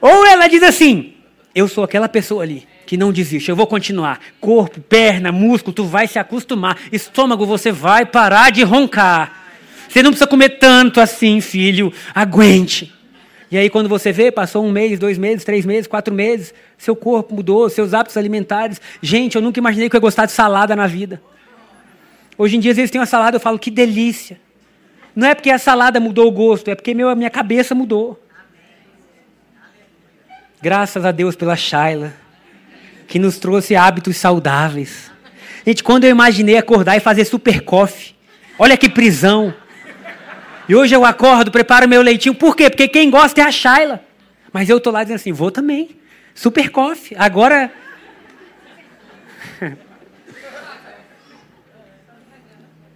[0.00, 1.12] Ou ela diz assim:
[1.52, 4.20] Eu sou aquela pessoa ali que não desiste, eu vou continuar.
[4.40, 6.78] Corpo, perna, músculo, tu vai se acostumar.
[6.92, 9.50] Estômago, você vai parar de roncar.
[9.88, 11.92] Você não precisa comer tanto assim, filho.
[12.14, 12.94] Aguente.
[13.50, 16.94] E aí, quando você vê, passou um mês, dois meses, três meses, quatro meses, seu
[16.94, 18.80] corpo mudou, seus hábitos alimentares.
[19.02, 21.20] Gente, eu nunca imaginei que eu ia gostar de salada na vida.
[22.38, 24.38] Hoje em dia, às vezes tem uma salada, eu falo, que delícia.
[25.18, 28.22] Não é porque a salada mudou o gosto, é porque meu, minha cabeça mudou.
[30.62, 32.14] Graças a Deus pela Shaila,
[33.08, 35.10] que nos trouxe hábitos saudáveis.
[35.66, 38.14] Gente, quando eu imaginei acordar e fazer super coffee,
[38.56, 39.52] olha que prisão.
[40.68, 42.36] E hoje eu acordo, preparo meu leitinho.
[42.36, 42.70] Por quê?
[42.70, 44.00] Porque quem gosta é a Shaila.
[44.52, 45.98] Mas eu tô lá dizendo assim, vou também.
[46.32, 47.16] Super coffee.
[47.18, 47.72] Agora.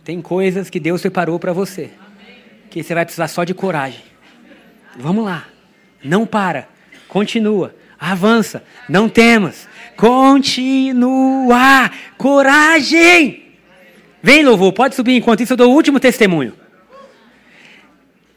[0.04, 1.90] Tem coisas que Deus preparou para você.
[2.72, 4.00] Que você vai precisar só de coragem.
[4.96, 5.44] Vamos lá.
[6.02, 6.66] Não para.
[7.06, 7.74] Continua.
[8.00, 8.64] Avança.
[8.88, 9.68] Não temas.
[9.94, 11.90] Continua.
[12.16, 13.42] Coragem.
[14.22, 14.72] Vem, louvor.
[14.72, 16.54] Pode subir enquanto isso eu dou o último testemunho.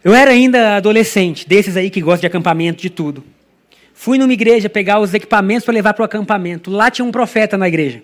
[0.03, 3.23] Eu era ainda adolescente, desses aí que gostam de acampamento, de tudo.
[3.93, 6.69] Fui numa igreja pegar os equipamentos para levar para o acampamento.
[6.69, 8.03] Lá tinha um profeta na igreja.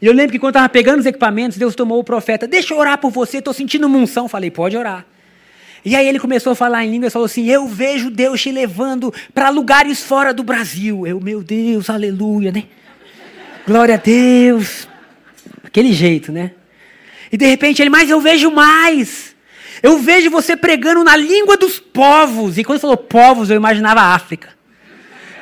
[0.00, 2.46] E eu lembro que quando estava pegando os equipamentos, Deus tomou o profeta.
[2.46, 4.26] Deixa eu orar por você, estou sentindo uma unção.
[4.26, 5.04] Falei, pode orar.
[5.84, 9.12] E aí ele começou a falar em línguas, falou assim: Eu vejo Deus te levando
[9.34, 11.06] para lugares fora do Brasil.
[11.06, 12.64] Eu, meu Deus, aleluia, né?
[13.66, 14.88] Glória a Deus.
[15.62, 16.52] Aquele jeito, né?
[17.30, 19.34] E de repente ele, mas eu vejo mais.
[19.82, 22.56] Eu vejo você pregando na língua dos povos.
[22.56, 24.54] E quando falou povos, eu imaginava a África.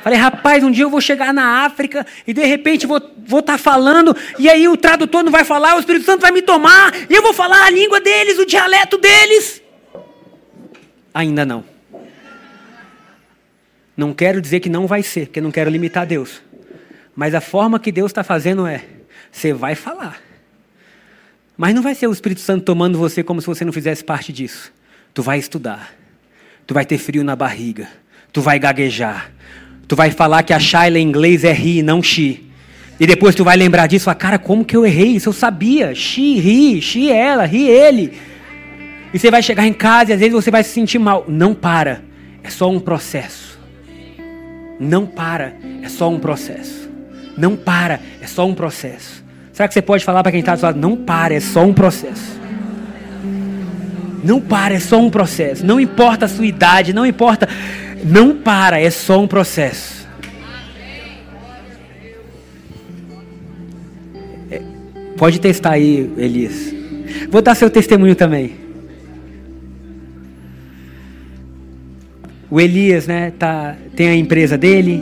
[0.03, 3.57] Falei, rapaz, um dia eu vou chegar na África e de repente vou estar tá
[3.57, 7.13] falando, e aí o tradutor não vai falar, o Espírito Santo vai me tomar, e
[7.13, 9.62] eu vou falar a língua deles, o dialeto deles.
[11.13, 11.63] Ainda não.
[13.95, 16.41] Não quero dizer que não vai ser, porque não quero limitar Deus.
[17.15, 18.83] Mas a forma que Deus está fazendo é:
[19.31, 20.19] você vai falar.
[21.55, 24.33] Mas não vai ser o Espírito Santo tomando você como se você não fizesse parte
[24.33, 24.73] disso.
[25.13, 25.93] Tu vai estudar.
[26.65, 27.87] Tu vai ter frio na barriga.
[28.31, 29.31] Tu vai gaguejar.
[29.87, 32.49] Tu vai falar que a Shaila em inglês é ri, não she.
[32.99, 35.29] E depois tu vai lembrar disso, a cara, como que eu errei isso?
[35.29, 35.93] Eu sabia.
[35.93, 38.13] She, ri, she, ela, ri, ele.
[39.13, 41.23] E você vai chegar em casa e às vezes você vai se sentir mal.
[41.27, 42.01] Não para.
[42.43, 43.59] É só um processo.
[44.79, 45.53] Não para.
[45.83, 46.89] É só um processo.
[47.37, 47.99] Não para.
[48.19, 49.23] É só um processo.
[49.51, 50.79] Será que você pode falar para quem está do seu lado?
[50.79, 51.35] Não para.
[51.35, 52.41] É só um processo.
[54.23, 54.73] Não para.
[54.73, 55.63] É só um processo.
[55.63, 56.91] Não importa a sua idade.
[56.91, 57.47] Não importa.
[58.03, 58.79] Não para.
[58.79, 60.07] É só um processo.
[64.49, 64.59] É,
[65.17, 66.73] pode testar aí, Elias.
[67.29, 68.62] Vou dar seu testemunho também.
[72.53, 75.01] O Elias, né, tá, tem a empresa dele,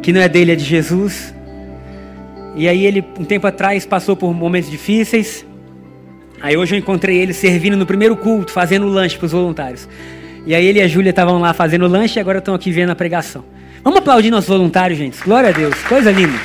[0.00, 1.34] que não é dele, é de Jesus.
[2.54, 5.44] E aí ele, um tempo atrás, passou por momentos difíceis.
[6.40, 9.88] Aí hoje eu encontrei ele servindo no primeiro culto, fazendo lanche para os voluntários.
[10.46, 12.90] E aí ele e a Júlia estavam lá fazendo lanche e agora estão aqui vendo
[12.90, 13.44] a pregação.
[13.82, 15.20] Vamos aplaudir nossos voluntários, gente.
[15.20, 15.74] Glória a Deus.
[15.82, 16.38] Coisa linda.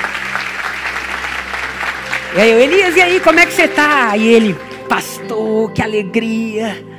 [2.34, 4.16] E aí, eu, Elias, e aí, como é que você tá?
[4.16, 4.56] E ele,
[4.88, 6.89] pastor, que alegria.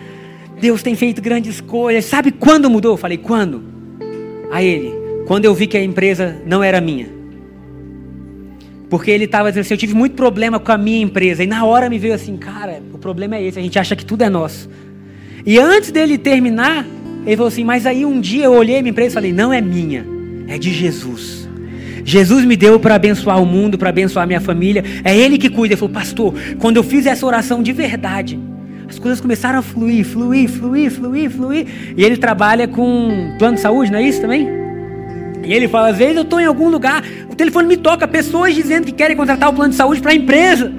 [0.62, 2.06] Deus tem feito grandes coisas.
[2.06, 2.94] Sabe quando mudou?
[2.94, 3.64] Eu falei, quando?
[4.52, 4.94] A ele,
[5.26, 7.08] quando eu vi que a empresa não era minha.
[8.90, 11.44] Porque ele estava dizendo assim: eu tive muito problema com a minha empresa.
[11.44, 14.06] E na hora me veio assim, cara, o problema é esse, a gente acha que
[14.06, 14.70] tudo é nosso.
[15.46, 16.86] E antes dele terminar,
[17.26, 19.62] ele falou assim: mas aí um dia eu olhei minha empresa e falei: não é
[19.62, 20.06] minha,
[20.48, 21.50] é de Jesus.
[22.04, 24.84] Jesus me deu para abençoar o mundo, para abençoar a minha família.
[25.04, 25.74] É Ele que cuida.
[25.74, 28.40] Ele falou, pastor, quando eu fiz essa oração de verdade,
[28.92, 31.66] as coisas começaram a fluir, fluir, fluir, fluir, fluir.
[31.96, 34.46] E ele trabalha com plano de saúde, não é isso também?
[35.44, 38.54] E ele fala: às vezes eu estou em algum lugar, o telefone me toca, pessoas
[38.54, 40.72] dizendo que querem contratar o plano de saúde para a empresa.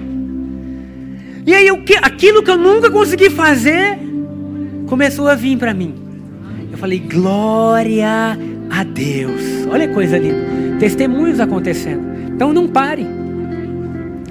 [1.47, 3.99] E aí eu, aquilo que eu nunca consegui fazer
[4.87, 5.95] começou a vir para mim.
[6.71, 8.39] Eu falei: glória
[8.71, 9.67] a Deus.
[9.71, 10.77] Olha que coisa linda.
[10.79, 12.03] Testemunhos acontecendo.
[12.35, 13.07] Então não pare.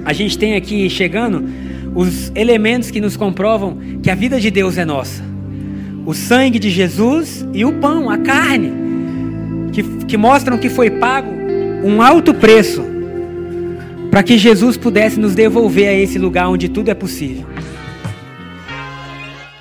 [0.05, 1.49] A gente tem aqui chegando
[1.93, 5.23] os elementos que nos comprovam que a vida de Deus é nossa.
[6.05, 8.71] o sangue de Jesus e o pão, a carne,
[9.71, 11.29] que, que mostram que foi pago
[11.83, 12.83] um alto preço
[14.09, 17.47] para que Jesus pudesse nos devolver a esse lugar onde tudo é possível.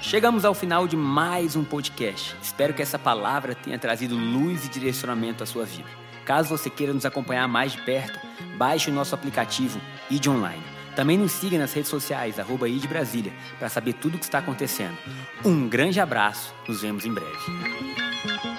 [0.01, 2.35] Chegamos ao final de mais um podcast.
[2.43, 5.89] Espero que essa palavra tenha trazido luz e direcionamento à sua vida.
[6.25, 8.19] Caso você queira nos acompanhar mais de perto,
[8.57, 10.70] baixe o nosso aplicativo ID Online.
[10.95, 14.39] Também nos siga nas redes sociais, arroba ID Brasília, para saber tudo o que está
[14.39, 14.97] acontecendo.
[15.45, 18.50] Um grande abraço, nos vemos em breve.